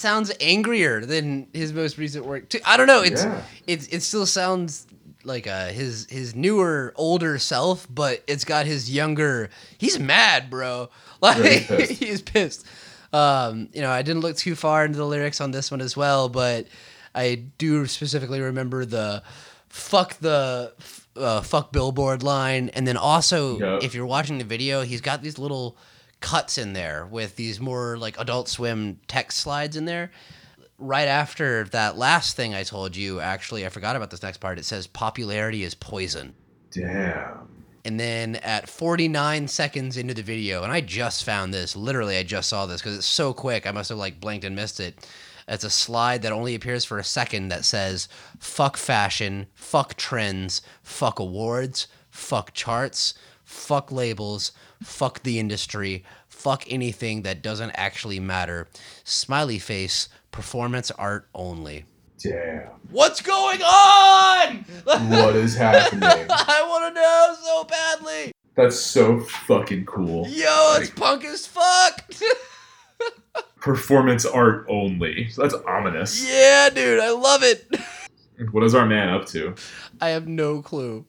[0.00, 2.48] sounds angrier than his most recent work.
[2.48, 2.60] too.
[2.66, 3.02] I don't know.
[3.02, 3.42] It's Yeah.
[3.66, 4.86] it's it still sounds
[5.24, 9.50] like uh, his his newer older self, but it's got his younger.
[9.78, 10.88] He's mad, bro.
[11.22, 11.92] Like he's pissed.
[12.02, 12.66] he's pissed.
[13.12, 15.94] Um, you know, I didn't look too far into the lyrics on this one as
[15.96, 16.66] well, but
[17.14, 19.22] I do specifically remember the
[19.68, 20.72] fuck the
[21.16, 23.82] uh, fuck billboard line, and then also Yep.
[23.82, 25.76] if you're watching the video, he's got these little
[26.20, 30.10] cuts in there with these more like Adult Swim text slides in there.
[30.78, 34.58] Right after that last thing I told you, actually, I forgot about this next part.
[34.58, 36.34] It says popularity is poison.
[36.70, 37.48] Damn.
[37.84, 42.22] And then at 49 seconds into the video, and I just found this, literally, I
[42.22, 45.06] just saw this because it's so quick, I must have like blinked and missed it.
[45.48, 48.08] It's a slide that only appears for a second that says,
[48.38, 53.14] fuck fashion, fuck trends, fuck awards, fuck charts,
[53.44, 54.52] fuck labels,
[54.82, 58.68] fuck the industry, fuck anything that doesn't actually matter.
[59.04, 61.84] Smiley face, performance art only.
[62.22, 62.68] Damn.
[62.90, 64.64] What's going on?
[64.84, 66.02] What is happening?
[66.30, 68.32] I want to know so badly.
[68.56, 70.26] That's so fucking cool.
[70.28, 72.10] Yo, it's punk as fuck.
[73.56, 75.30] Performance art only.
[75.36, 76.26] That's ominous.
[76.28, 77.66] yeah, dude, I love it.
[78.52, 79.54] What is our man up to?
[80.00, 81.04] I have no clue.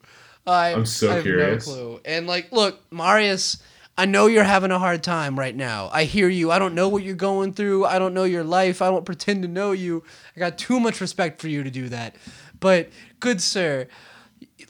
[0.46, 1.68] I, I'm so I have curious.
[1.68, 2.00] No clue.
[2.06, 3.62] And like, look, Marius,
[3.98, 5.90] I know you're having a hard time right now.
[5.94, 6.52] I hear you.
[6.52, 7.86] I don't know what you're going through.
[7.86, 8.82] I don't know your life.
[8.82, 10.04] I don't pretend to know you.
[10.36, 12.16] I got too much respect for you to do that.
[12.60, 12.90] But
[13.20, 13.88] good sir,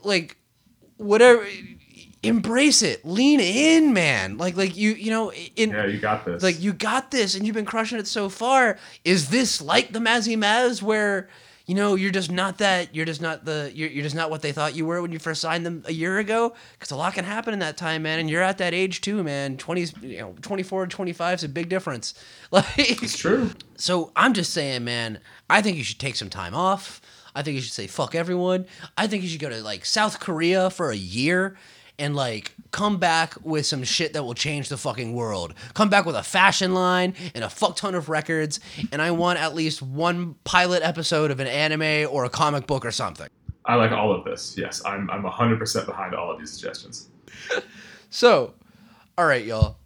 [0.03, 0.37] like
[0.97, 1.45] whatever
[2.23, 3.05] embrace it.
[3.05, 4.37] Lean in, man.
[4.37, 6.43] Like like you you know in Yeah, you got this.
[6.43, 8.77] like you got this and you've been crushing it so far.
[9.03, 11.29] Is this like the Mazzi Maz where
[11.71, 14.41] you know you're just not that you're just not the you're, you're just not what
[14.41, 17.13] they thought you were when you first signed them a year ago because a lot
[17.13, 20.17] can happen in that time man and you're at that age too man 20s you
[20.17, 22.13] know 24 to 25 is a big difference
[22.51, 23.51] like it's true.
[23.77, 26.99] so I'm just saying, man, I think you should take some time off.
[27.33, 28.65] I think you should say fuck everyone.
[28.97, 31.55] I think you should go to like South Korea for a year
[31.99, 35.53] and like come back with some shit that will change the fucking world.
[35.73, 38.59] Come back with a fashion line and a fuck ton of records.
[38.91, 42.85] And I want at least one pilot episode of an anime or a comic book
[42.85, 43.27] or something.
[43.65, 44.55] I like all of this.
[44.57, 47.09] Yes, I'm I'm 100% behind all of these suggestions.
[48.09, 48.55] So,
[49.17, 49.77] all right, y'all.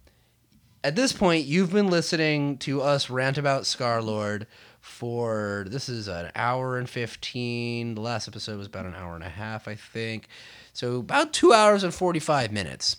[0.82, 4.46] At this point, you've been listening to us rant about Scarlord
[4.80, 7.96] for this is an hour and 15.
[7.96, 10.28] The last episode was about an hour and a half, I think.
[10.76, 12.98] So, about two hours and 45 minutes.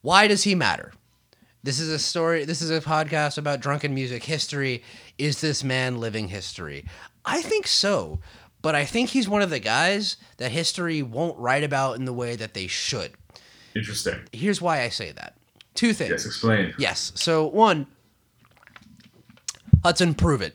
[0.00, 0.92] Why does he matter?
[1.64, 4.84] This is a story, this is a podcast about drunken music history.
[5.18, 6.84] Is this man living history?
[7.24, 8.20] I think so,
[8.62, 12.12] but I think he's one of the guys that history won't write about in the
[12.12, 13.10] way that they should
[13.74, 14.20] Interesting.
[14.30, 15.36] here's why I say that.
[15.74, 16.10] Two things.
[16.10, 16.74] Yes, explain.
[16.78, 17.10] Yes.
[17.16, 17.88] So one,
[19.82, 20.54] Hudson, prove it.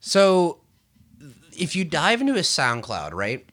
[0.00, 0.58] So
[1.56, 3.46] if you dive into his SoundCloud, right?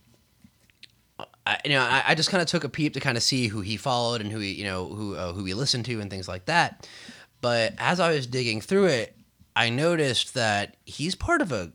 [1.49, 3.47] I, you know, I, I just kind of took a peep to kind of see
[3.47, 6.09] who he followed and who he, you know, who uh, who he listened to and
[6.09, 6.87] things like that.
[7.41, 9.15] But as I was digging through it,
[9.55, 11.71] I noticed that he's part of a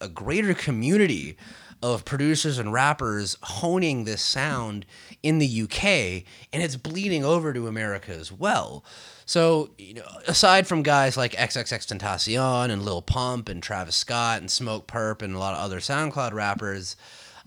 [0.00, 1.36] a greater community
[1.82, 4.84] of producers and rappers honing this sound
[5.22, 8.84] in the UK, and it's bleeding over to America as well.
[9.26, 14.40] So, you know, aside from guys like XXX Tentacion and Lil Pump and Travis Scott
[14.40, 16.96] and Smokepurpp and a lot of other SoundCloud rappers,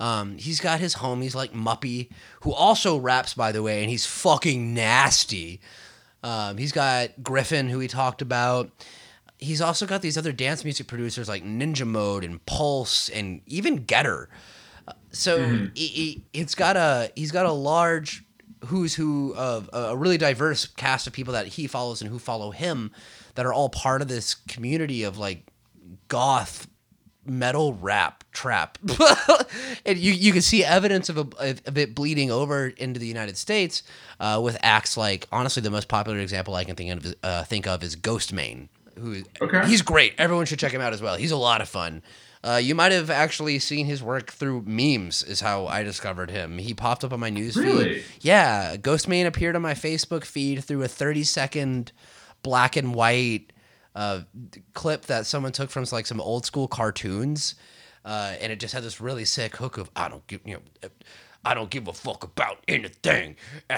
[0.02, 2.10] um, he's got his homies like Muppy,
[2.42, 5.62] who also raps, by the way, and he's fucking nasty.
[6.24, 8.72] Um, he's got Griffin, who we talked about.
[9.38, 13.86] He's also got these other dance music producers like Ninja Mode and Pulse and even
[13.86, 14.28] Getter.
[14.88, 15.38] Uh, So
[15.76, 18.24] he, he, it's got a he's got a large
[18.66, 22.50] who's who of a really diverse cast of people that he follows and who follow
[22.52, 22.92] him
[23.36, 25.46] that are all part of this community of like
[26.08, 26.68] goth
[27.26, 28.78] metal rap trap.
[29.86, 31.28] And you, you can see evidence of, a,
[31.66, 33.84] of it bleeding over into the united states
[34.20, 37.68] uh, with acts like honestly the most popular example i can think of, uh, think
[37.68, 38.68] of is ghostemane
[39.00, 39.66] who Okay.
[39.68, 40.14] he's great.
[40.18, 41.16] Everyone should check him out as well.
[41.16, 42.04] He's a lot of fun.
[42.44, 46.58] Uh, you might have actually seen his work through memes is how i discovered him.
[46.58, 48.02] He popped up on my news Really?
[48.02, 51.92] feed yeah ghostemane appeared on my facebook feed through a 30 second
[52.44, 53.52] black and white
[53.96, 54.22] uh,
[54.74, 57.56] clip that someone took from like some old school cartoons,
[58.06, 60.90] uh, and it just had this really sick hook of "I don't give you know,
[61.44, 63.36] I don't give a fuck about anything."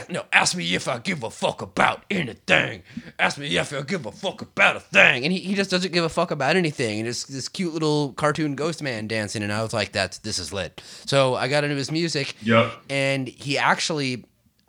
[0.09, 2.83] No, ask me if I give a fuck about anything.
[3.19, 5.93] Ask me if I give a fuck about a thing, and he, he just doesn't
[5.93, 6.99] give a fuck about anything.
[6.99, 10.39] And it's this cute little cartoon ghost man dancing, and I was like, "That's this
[10.39, 12.71] is lit." So I got into his music, Yep.
[12.89, 14.25] and he actually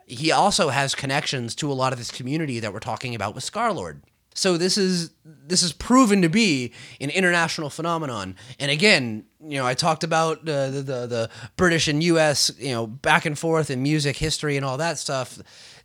[0.07, 3.43] he also has connections to a lot of this community that we're talking about with
[3.49, 4.01] Scarlord.
[4.37, 6.71] So this is this is proven to be
[7.01, 8.35] an international phenomenon.
[8.59, 12.51] And again, you know, I talked about uh, the, the the British and U.S.
[12.59, 15.39] you know back and forth in music history and all that stuff.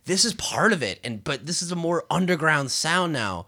[0.05, 3.45] This is part of it, and but this is a more underground sound now.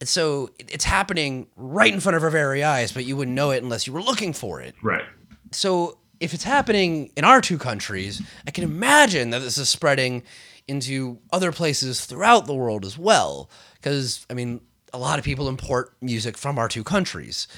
[0.00, 3.52] And so it's happening right in front of our very eyes, but you wouldn't know
[3.52, 5.04] it unless you were looking for it Right.
[5.52, 10.22] so if it's happening in our two countries, I can imagine that this is spreading
[10.68, 13.50] into other places throughout the world as well.
[13.74, 14.60] Because I mean,
[14.92, 17.48] a lot of people import music from our two countries.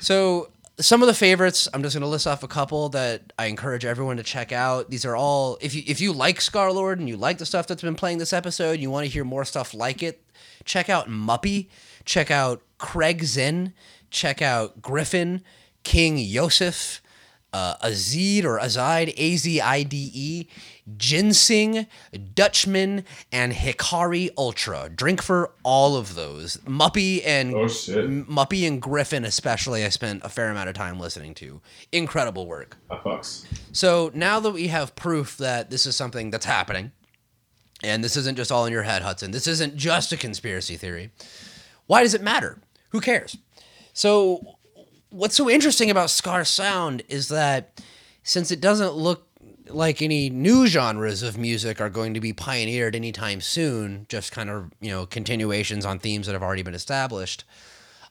[0.00, 0.50] So
[0.80, 3.84] some of the favorites, I'm just going to list off a couple that I encourage
[3.84, 4.90] everyone to check out.
[4.90, 7.82] These are all if you if you like Scarlord and you like the stuff that's
[7.82, 10.22] been playing this episode, you want to hear more stuff like it,
[10.64, 11.68] check out Muppy,
[12.04, 13.72] check out Craig Xen,
[14.10, 15.42] check out Griffin,
[15.82, 17.02] King Yosef,
[17.52, 20.48] uh, Azid or Azide, A Z I D E,
[20.96, 21.86] Ginseng,
[22.34, 24.88] Dutchman, and Hikari Ultra.
[24.94, 26.56] Drink for all of those.
[26.58, 31.34] Muppy and Oh, Muppy and Griffin, especially, I spent a fair amount of time listening
[31.34, 31.60] to.
[31.92, 32.76] Incredible work.
[32.90, 33.20] Ah,
[33.72, 36.92] so now that we have proof that this is something that's happening,
[37.82, 41.10] and this isn't just all in your head, Hudson, this isn't just a conspiracy theory,
[41.86, 42.58] why does it matter?
[42.90, 43.36] Who cares?
[43.92, 44.56] So,
[45.10, 47.80] what's so interesting about Scar Sound is that
[48.22, 49.27] since it doesn't look
[49.70, 54.50] like any new genres of music are going to be pioneered anytime soon, just kind
[54.50, 57.44] of, you know, continuations on themes that have already been established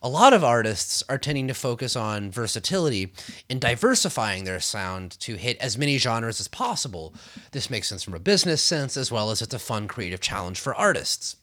[0.02, 3.12] a lot of artists are tending to focus on versatility
[3.50, 7.14] and diversifying their sound to hit as many genres as possible.
[7.52, 10.60] This makes sense from a business sense as well as it's a fun creative challenge
[10.60, 11.36] for artists.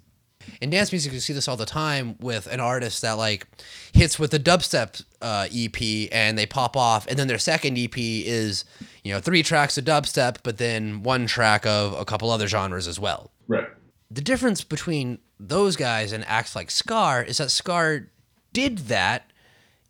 [0.61, 3.47] In dance music, you see this all the time with an artist that like
[3.93, 7.97] hits with the dubstep uh, EP and they pop off, and then their second EP
[7.97, 8.65] is
[9.03, 12.87] you know three tracks of dubstep, but then one track of a couple other genres
[12.89, 13.67] as well Right.
[14.11, 18.09] the difference between those guys and acts like Scar is that Scar
[18.53, 19.31] did that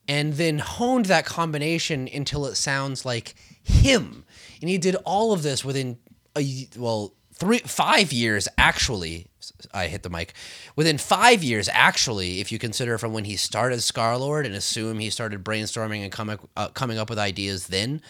[0.08, 4.24] and then honed that combination until it sounds like him.
[4.60, 5.98] And he did all of this within
[6.36, 7.14] a well,
[7.44, 9.26] three five years actually.
[9.72, 10.32] I hit the mic.
[10.74, 15.10] Within five years, actually, if you consider from when he started Scarlord and assume he
[15.10, 18.00] started brainstorming and coming uh, coming up with ideas then,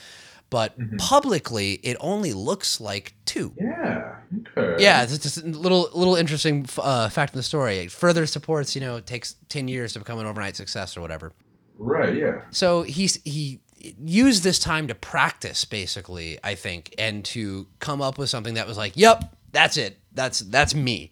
[0.51, 3.53] but publicly it only looks like two.
[3.61, 4.17] Yeah.
[4.57, 4.83] Okay.
[4.83, 7.79] Yeah, it's just a little little interesting uh, fact in the story.
[7.79, 11.01] It further supports, you know, it takes ten years to become an overnight success or
[11.01, 11.33] whatever.
[11.77, 12.15] Right.
[12.15, 12.43] Yeah.
[12.51, 13.61] So he's he
[14.03, 18.67] used this time to practice, basically, I think, and to come up with something that
[18.67, 19.99] was like, "Yep, that's it.
[20.13, 21.11] That's that's me,"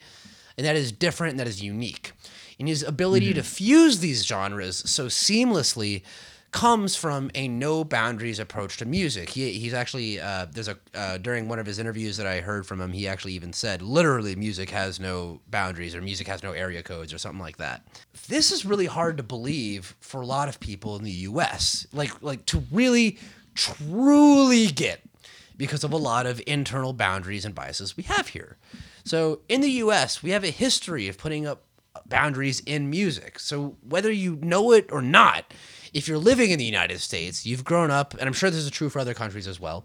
[0.56, 2.12] and that is different and that is unique.
[2.58, 3.36] And his ability mm-hmm.
[3.36, 6.02] to fuse these genres so seamlessly
[6.52, 9.30] comes from a no boundaries approach to music.
[9.30, 12.66] He, he's actually uh, there's a uh, during one of his interviews that I heard
[12.66, 16.52] from him, he actually even said literally music has no boundaries or music has no
[16.52, 17.86] area codes or something like that.
[18.28, 21.86] This is really hard to believe for a lot of people in the U.S.
[21.92, 23.18] Like like to really
[23.54, 25.02] truly get
[25.56, 28.56] because of a lot of internal boundaries and biases we have here.
[29.04, 31.64] So in the US, we have a history of putting up
[32.06, 33.38] boundaries in music.
[33.38, 35.52] So whether you know it or not,
[35.93, 38.70] if you're living in the United States, you've grown up, and I'm sure this is
[38.70, 39.85] true for other countries as well,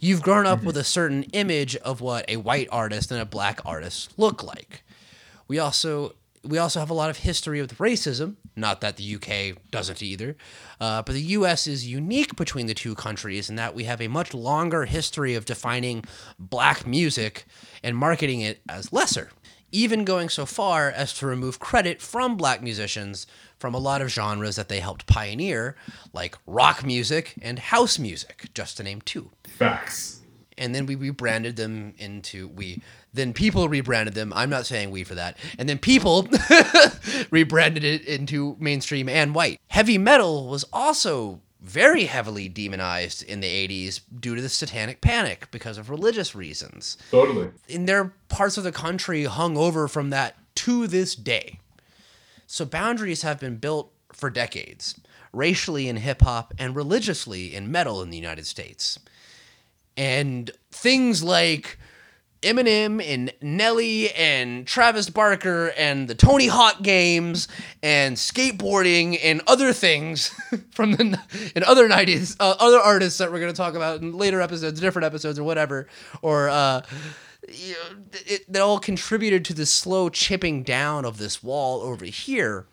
[0.00, 3.60] you've grown up with a certain image of what a white artist and a black
[3.64, 4.82] artist look like.
[5.48, 6.14] We also
[6.44, 8.36] we also have a lot of history with racism.
[8.54, 10.36] Not that the UK doesn't either,
[10.80, 14.08] uh, but the US is unique between the two countries in that we have a
[14.08, 16.04] much longer history of defining
[16.38, 17.44] black music
[17.82, 19.30] and marketing it as lesser,
[19.72, 23.26] even going so far as to remove credit from black musicians
[23.58, 25.76] from a lot of genres that they helped pioneer,
[26.12, 30.20] like rock music and house music, just to name two Facts.
[30.56, 32.80] and then we rebranded them into we
[33.12, 36.28] then people rebranded them i'm not saying we for that and then people
[37.30, 43.46] rebranded it into mainstream and white heavy metal was also very heavily demonized in the
[43.68, 47.50] 80s due to the satanic panic because of religious reasons Totally.
[47.68, 51.58] in their parts of the country hung over from that to this day.
[52.50, 54.98] So boundaries have been built for decades,
[55.34, 58.98] racially in hip hop and religiously in metal in the United States.
[59.98, 61.78] And things like
[62.40, 67.48] Eminem and Nelly and Travis Barker and the Tony Hawk games
[67.82, 70.28] and skateboarding and other things
[70.70, 71.20] from the
[71.54, 74.80] and other 90s uh, other artists that we're going to talk about in later episodes
[74.80, 75.88] different episodes or whatever
[76.22, 76.80] or uh
[77.50, 82.04] you know, it, that all contributed to the slow chipping down of this wall over
[82.04, 82.66] here.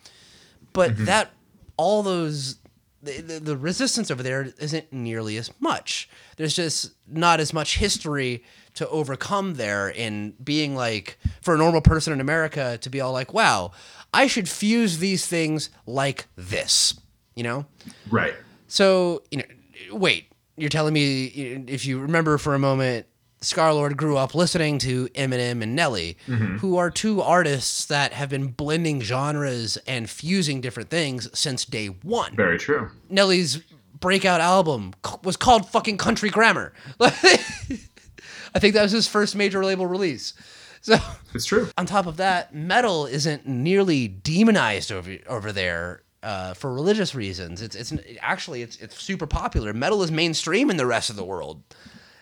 [0.73, 1.05] But mm-hmm.
[1.05, 1.31] that
[1.77, 2.57] all those
[3.01, 6.09] the, the, the resistance over there isn't nearly as much.
[6.37, 8.43] There's just not as much history
[8.75, 13.11] to overcome there in being like for a normal person in america to be all
[13.11, 13.71] like wow
[14.13, 16.99] i should fuse these things like this
[17.35, 17.65] you know?
[18.09, 18.33] Right.
[18.67, 21.25] so you know wait you're telling me
[21.67, 23.07] if you remember for a moment
[23.45, 28.47] Scarlord grew up listening to Eminem and Nelly, who are two artists that have been
[28.47, 32.35] blending genres and fusing different things since day one.
[32.35, 32.89] Very true.
[33.09, 33.57] Nelly's
[33.99, 34.93] breakout album
[35.23, 36.73] was called fucking Country Grammar.
[36.99, 40.33] I think that was his first major label release.
[40.81, 40.97] So
[41.33, 41.69] It's true.
[41.77, 47.61] on top of that, metal isn't nearly demonized over over there uh, for religious reasons.
[47.61, 49.73] It's it's actually it's it's super popular.
[49.73, 51.63] Metal is mainstream in the rest of the world.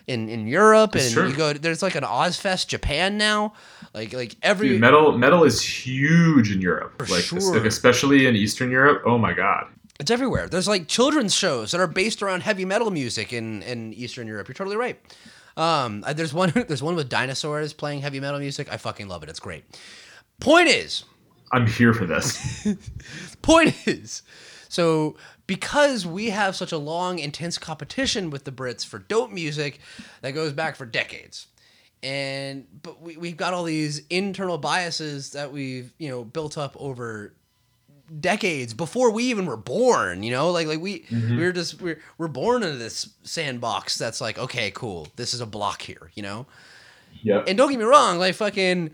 [0.06, 1.30] In in Europe It's and true.
[1.30, 3.54] you go there's like an Ozzfest Japan now.
[3.94, 6.94] Like like every Dude, metal metal is huge in Europe.
[6.98, 7.56] For like, sure.
[7.56, 9.04] like especially in Eastern Europe.
[9.06, 9.68] Oh my god.
[10.00, 10.48] It's everywhere.
[10.50, 14.48] There's like children's shows that are based around heavy metal music in, in Eastern Europe.
[14.48, 15.00] You're totally right.
[15.56, 18.72] Um, there's one there's one with dinosaurs playing heavy metal music.
[18.72, 19.30] I fucking love it.
[19.30, 19.64] It's great.
[20.40, 21.04] Point is,
[21.52, 22.68] I'm here for this.
[23.42, 24.24] point is,
[24.68, 25.16] so
[25.48, 29.80] because we have such a long, intense competition with the Brits for dope music
[30.22, 31.48] that goes back for decades.
[32.02, 36.76] And but we, we've got all these internal biases that we've, you know, built up
[36.78, 37.34] over
[38.20, 40.52] decades before we even were born, you know?
[40.52, 44.72] Like like we we were just we're we're born into this sandbox that's like, okay,
[44.72, 45.08] cool.
[45.16, 46.46] This is a block here, you know?
[47.22, 47.46] yep.
[47.48, 48.92] And don't get me wrong, like fucking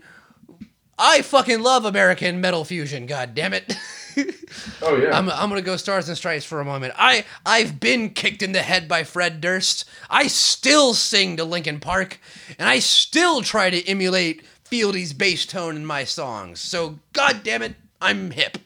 [0.98, 3.74] I fucking love American metal fusion, god damn it.
[4.82, 5.16] oh yeah.
[5.16, 6.94] I'm, I'm gonna go Stars and Stripes for a moment.
[6.96, 9.84] I I've been kicked in the head by Fred Durst.
[10.08, 12.20] I still sing to Linkin Park,
[12.58, 16.60] and I still try to emulate Fieldy's bass tone in my songs.
[16.60, 18.58] So god damn it, I'm hip.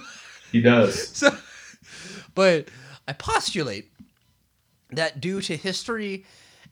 [0.52, 1.08] he does.
[1.08, 1.36] So,
[2.34, 2.68] but
[3.06, 3.90] I postulate
[4.90, 6.24] that due to history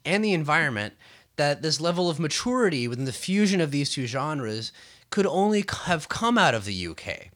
[0.04, 0.94] and the environment,
[1.36, 4.72] that this level of maturity within the fusion of these two genres
[5.10, 7.30] could only have come out of the UK.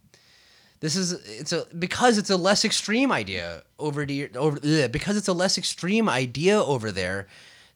[0.81, 5.17] This is it's a because it's a less extreme idea over the over ugh, because
[5.17, 7.27] it's a less extreme idea over there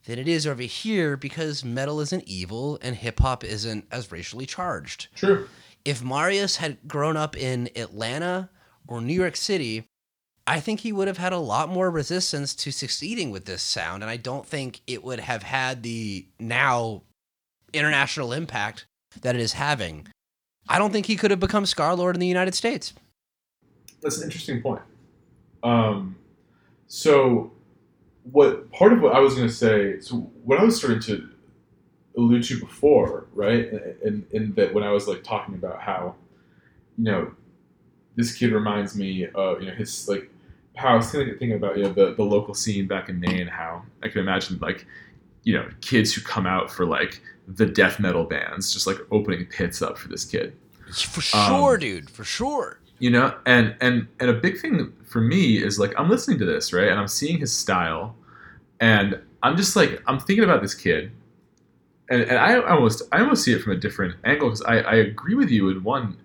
[0.05, 4.45] than it is over here because metal isn't evil and hip hop isn't as racially
[4.45, 5.47] charged True.
[5.83, 8.49] if Marius had grown up in Atlanta
[8.87, 9.85] or New York City,
[10.47, 14.03] I think he would have had a lot more resistance to succeeding with this sound.
[14.03, 17.01] And I don't think it would have had the now
[17.73, 18.85] international impact
[19.21, 20.07] that it is having.
[20.67, 22.93] I don't think he could have become Scarlord in the United States.
[24.01, 24.81] That's an interesting point.
[25.63, 26.15] Um,
[26.87, 27.51] so,
[28.31, 29.99] what part of what I was going to say?
[29.99, 31.29] So, what I was starting to
[32.17, 33.67] allude to before, right?
[34.03, 36.15] In, in that when I was like talking about how,
[36.97, 37.31] you know,
[38.15, 40.29] this kid reminds me of you know his like
[40.75, 43.47] how I was thinking about you know the the local scene back in Maine.
[43.47, 44.85] How I can imagine like
[45.43, 49.45] you know kids who come out for like the death metal bands, just like opening
[49.45, 50.53] pits up for this kid
[50.93, 52.09] For Um, sure, dude.
[52.09, 52.79] For sure.
[52.99, 56.45] you know and and and a big thing for me is like i'm listening to
[56.45, 58.15] this right and i'm seeing his style
[58.79, 61.11] and I'm just like I'm thinking about this kid,
[62.09, 64.95] and, and I almost I almost see it from a different angle because I, I
[64.95, 66.17] agree with you in one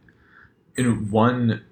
[0.77, 1.63] in one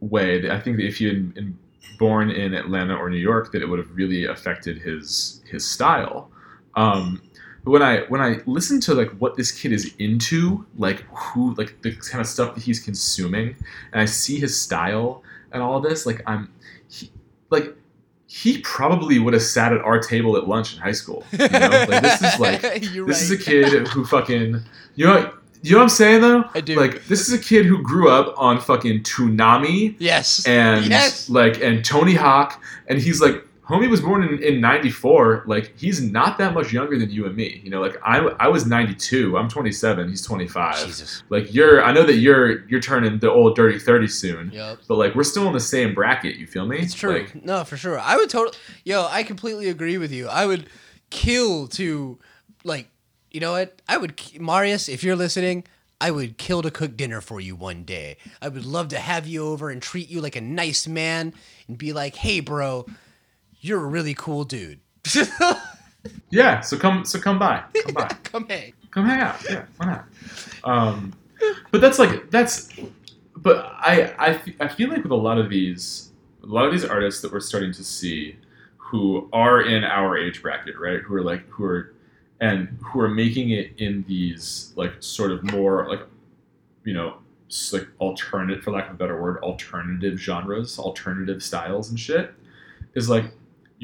[0.00, 1.58] way that I think that if you had been
[1.98, 6.30] born in Atlanta or New York that it would have really affected his his style.
[6.74, 7.20] Um,
[7.64, 11.80] when I when I listen to like what this kid is into, like who like
[11.82, 13.56] the kind of stuff that he's consuming,
[13.92, 15.22] and I see his style
[15.52, 16.52] and all of this, like I'm
[16.88, 17.10] he,
[17.50, 17.74] like
[18.26, 21.24] he probably would have sat at our table at lunch in high school.
[21.32, 21.86] You know?
[21.88, 24.60] like this is like this is a kid who fucking
[24.96, 25.32] you know
[25.62, 26.44] you know what I'm saying though?
[26.54, 26.76] I do.
[26.76, 30.46] Like this is a kid who grew up on fucking Toonami Yes.
[30.46, 31.30] and yes.
[31.30, 36.02] like and Tony Hawk and he's like homie was born in, in 94 like he's
[36.02, 39.36] not that much younger than you and me you know like I, I was 92
[39.38, 41.22] i'm 27 he's 25 Jesus.
[41.30, 44.80] like you're i know that you're you're turning the old dirty 30 soon Yep.
[44.86, 47.20] but like we're still in the same bracket you feel me It's true.
[47.20, 47.98] like, no, for sure.
[47.98, 48.56] I would totally.
[48.84, 50.28] Yo, I completely agree with you.
[50.28, 50.68] I would
[51.10, 52.18] kill to,
[52.64, 52.88] like,
[53.30, 53.80] you know what?
[53.88, 55.64] I would, Marius, if you're listening,
[56.00, 58.16] I would kill to cook dinner for you one day.
[58.42, 61.32] I would love to have you over and treat you like a nice man
[61.68, 62.86] and be like, hey, bro,
[63.64, 64.80] you're a really cool dude.
[66.30, 68.72] yeah so come so come by come by Come hang.
[68.90, 69.36] come hang out.
[69.48, 70.04] Yeah, why not?
[70.64, 71.12] Um,
[71.70, 72.68] but that's like that's.
[73.36, 76.10] But I I I feel like with a lot of these
[76.42, 78.36] a lot of these artists that we're starting to see
[78.76, 81.00] who are in our age bracket, right?
[81.00, 81.94] Who are like who are
[82.40, 86.00] and who are making it in these like sort of more like
[86.84, 87.18] you know
[87.72, 92.34] like alternate for lack of a better word alternative genres alternative styles and shit
[92.94, 93.26] is like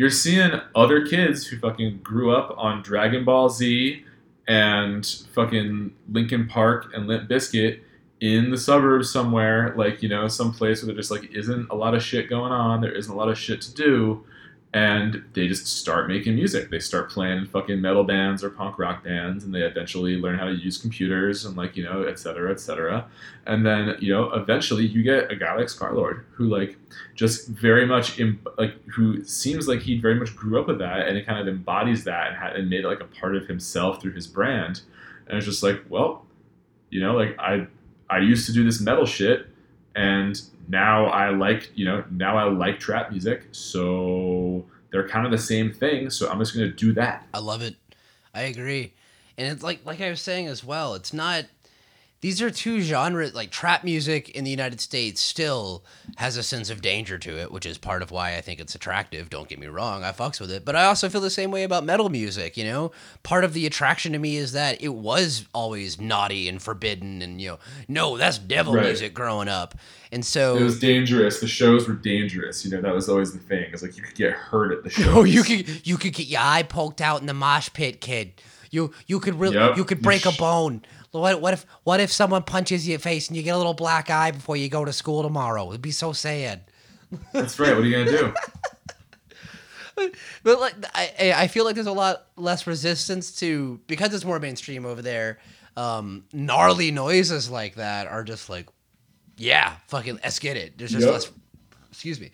[0.01, 4.03] you're seeing other kids who fucking grew up on dragon ball z
[4.49, 5.05] and
[5.35, 7.81] fucking Linkin Park and Limp Bizkit
[8.19, 11.75] in the suburbs somewhere, like you know, some place where there just like isn't a
[11.75, 14.25] lot of shit going on, there isn't a lot of shit to do,
[14.73, 16.71] and they just start making music.
[16.71, 20.45] They start playing fucking metal bands or punk rock bands, and they eventually learn how
[20.45, 23.07] to use computers and like you know, et cetera, et cetera.
[23.47, 26.79] And then you know, eventually you get a guy like Scarlord who like
[27.15, 31.07] just very much Im- like who seems like he very much grew up with that
[31.07, 33.47] and it kind of embodies that and, had, and made it like a part of
[33.47, 34.81] himself through his brand
[35.27, 36.25] and it's just like well
[36.89, 37.67] you know like i
[38.09, 39.50] i used to do this metal shit
[40.01, 45.33] and now i like you know now i like trap music so they're kind of
[45.33, 47.77] the same thing so i'm just to do that I love it.
[48.35, 48.93] I agree.
[49.37, 51.45] And it's like like I was saying as well, it's not
[52.23, 55.83] these are two genres like trap music in the United States still
[56.17, 58.75] has a sense of danger to it, which is part of why I think it's
[58.75, 59.31] attractive.
[59.31, 60.65] Don't get me wrong, I fucks with it.
[60.67, 62.93] But I also feel the same way about metal music, you know?
[63.23, 67.41] Part of the attraction to me is that it was always naughty and forbidden and
[67.41, 68.85] you know, no, that's devil Right.
[68.87, 69.75] music growing up.
[70.13, 73.39] And so it was dangerous the shows were dangerous you know that was always the
[73.39, 75.21] thing it's like you could get hurt at the show.
[75.21, 78.33] Oh, you could you could get your eye poked out in the mosh pit, kid.
[78.73, 79.77] You you could really Yep.
[79.77, 80.83] you could You break a bone.
[81.13, 84.11] What what if what if someone punches your face and you get a little black
[84.11, 85.69] eye before you go to school tomorrow?
[85.71, 86.63] It'd be so sad.
[87.33, 88.33] that's right what are you going to
[89.97, 90.11] do
[90.45, 94.25] But like I I I feel like there's a lot less resistance to because it's
[94.25, 95.39] more mainstream over there.
[95.77, 98.69] Um, gnarly noises like that are just like,
[99.37, 100.79] yeah, fucking let's get it.
[100.79, 101.13] There's just Yep.
[101.13, 101.31] less.
[101.91, 102.31] Excuse me.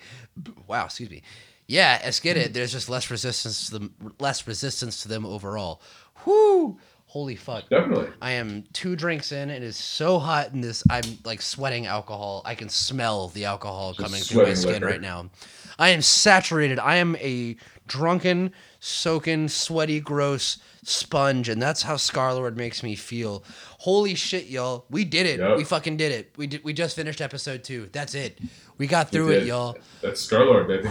[0.66, 1.22] Wow, excuse me.
[1.66, 2.54] Yeah, let's get it.
[2.54, 3.94] There's just less resistance to them.
[4.20, 5.82] Less resistance to them overall.
[6.24, 6.78] Whoo!
[7.16, 7.66] Holy fuck.
[7.70, 9.48] definitely I am two drinks in.
[9.48, 10.84] and It is so hot in this.
[10.90, 12.42] I'm like sweating alcohol.
[12.44, 14.84] I can smell the alcohol coming through my skin liquor.
[14.84, 15.30] right now.
[15.78, 16.78] I am saturated.
[16.78, 17.56] I am a
[17.86, 23.42] drunken, soaking, sweaty, gross sponge, and that's how Scarlord makes me feel.
[23.78, 24.84] Holy shit, y'all!
[24.90, 25.40] We did it.
[25.40, 25.56] Yep.
[25.56, 26.34] We fucking did it.
[26.36, 26.64] We did.
[26.64, 27.88] We just finished episode two.
[27.92, 28.38] That's it.
[28.76, 29.78] We got through it, y'all.
[30.02, 30.88] that's Scarlord, baby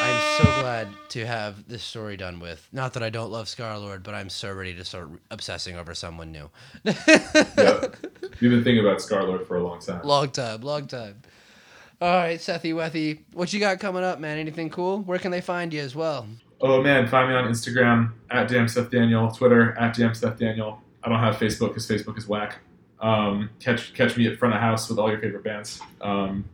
[0.00, 2.66] I'm so glad to have this story done with.
[2.72, 6.32] Not that I don't love Scarlord, but I'm so ready to start obsessing over someone
[6.32, 6.50] new.
[6.84, 7.96] yep.
[8.40, 10.02] We've been thinking about Scarlord for a long time.
[10.04, 11.22] Long time, long time.
[12.00, 14.38] All right, Sethy Wethy, what you got coming up, man?
[14.38, 15.02] Anything cool?
[15.02, 16.28] Where can they find you as well?
[16.60, 20.80] Oh man, find me on Instagram at damn Seth Daniel, Twitter at damn Seth Daniel.
[21.02, 22.58] I don't have Facebook because Facebook is whack.
[23.00, 25.80] Um, catch catch me at front of house with all your favorite bands.
[26.00, 26.44] Um,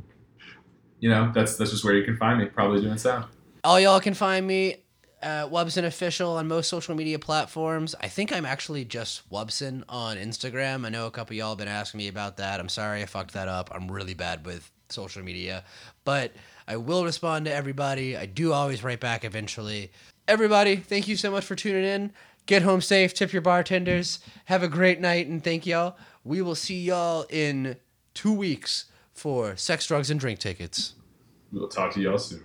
[1.01, 3.27] you know, that's that's just where you can find me, probably doing sound.
[3.65, 4.85] All y'all can find me
[5.23, 7.95] at Wubson Official on most social media platforms.
[7.99, 10.85] I think I'm actually just Wubson on Instagram.
[10.85, 12.61] I know a couple y'all have been asking me about that.
[12.61, 13.71] I'm sorry I fucked that up.
[13.75, 15.65] I'm really bad with social media,
[16.05, 16.33] but
[16.69, 18.19] I will respond to everybody.
[18.19, 19.91] I do always write back eventually.
[20.29, 22.13] Everybody, thank you so much for tuning in.
[22.45, 24.19] Get home safe, tip your bartenders.
[24.45, 25.97] Have a great night, and thank y'all.
[26.23, 27.77] We will see y'all in
[28.13, 28.85] two weeks
[29.15, 30.93] for Sex, Drugs, and Drink Tickets.
[31.51, 32.43] We'll talk to y'all soon.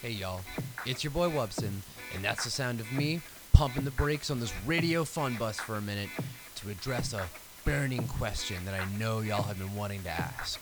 [0.00, 0.40] Hey, y'all.
[0.84, 1.72] It's your boy Wubson,
[2.14, 3.20] and that's the sound of me
[3.52, 6.08] pumping the brakes on this radio fun bus for a minute
[6.56, 7.26] to address a
[7.64, 10.60] burning question that I know y'all have been wanting to ask.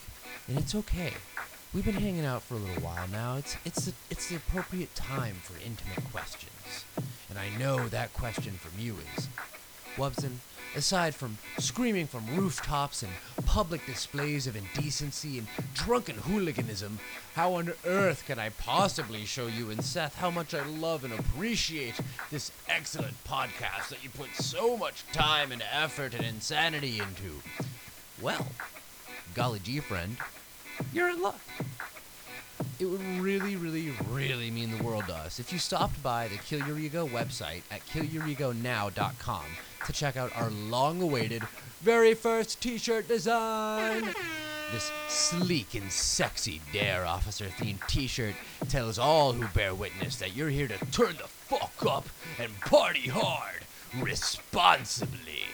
[0.49, 1.13] And it's okay.
[1.73, 3.37] We've been hanging out for a little while now.
[3.37, 6.85] It's it's the, it's the appropriate time for intimate questions.
[7.29, 9.29] And I know that question from you is
[9.97, 10.39] Wubson,
[10.75, 13.13] aside from screaming from rooftops and
[13.45, 16.99] public displays of indecency and drunken hooliganism,
[17.35, 21.13] how on earth can I possibly show you and Seth how much I love and
[21.13, 21.95] appreciate
[22.31, 27.43] this excellent podcast that you put so much time and effort and insanity into?
[28.21, 28.47] Well,
[29.35, 30.17] golly gee, friend,
[30.93, 31.41] you're in luck.
[32.79, 36.37] It would really, really, really mean the world to us if you stopped by the
[36.37, 39.45] Kill Your Ego website at killyouregonow.com
[39.87, 41.43] to check out our long awaited
[41.81, 44.15] very first t shirt design.
[44.73, 48.35] This sleek and sexy Dare Officer themed t shirt
[48.69, 52.09] tells all who bear witness that you're here to turn the fuck up
[52.39, 53.65] and party hard
[54.01, 55.45] responsibly.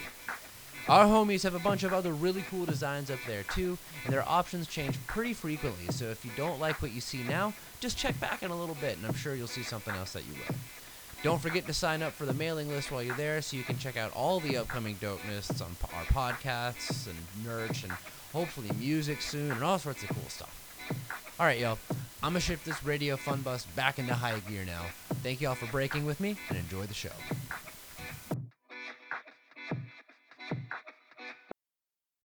[0.88, 4.28] Our homies have a bunch of other really cool designs up there too, and their
[4.28, 5.92] options change pretty frequently.
[5.92, 8.76] So if you don't like what you see now, just check back in a little
[8.76, 10.54] bit, and I'm sure you'll see something else that you will.
[11.26, 13.76] Don't forget to sign up for the mailing list while you're there so you can
[13.78, 17.90] check out all the upcoming dopeness on our podcasts and merch and
[18.32, 20.86] hopefully music soon and all sorts of cool stuff.
[21.40, 21.78] All right, y'all.
[22.22, 24.82] I'm going to shift this radio fun bus back into high gear now.
[25.24, 27.10] Thank y'all for breaking with me and enjoy the show.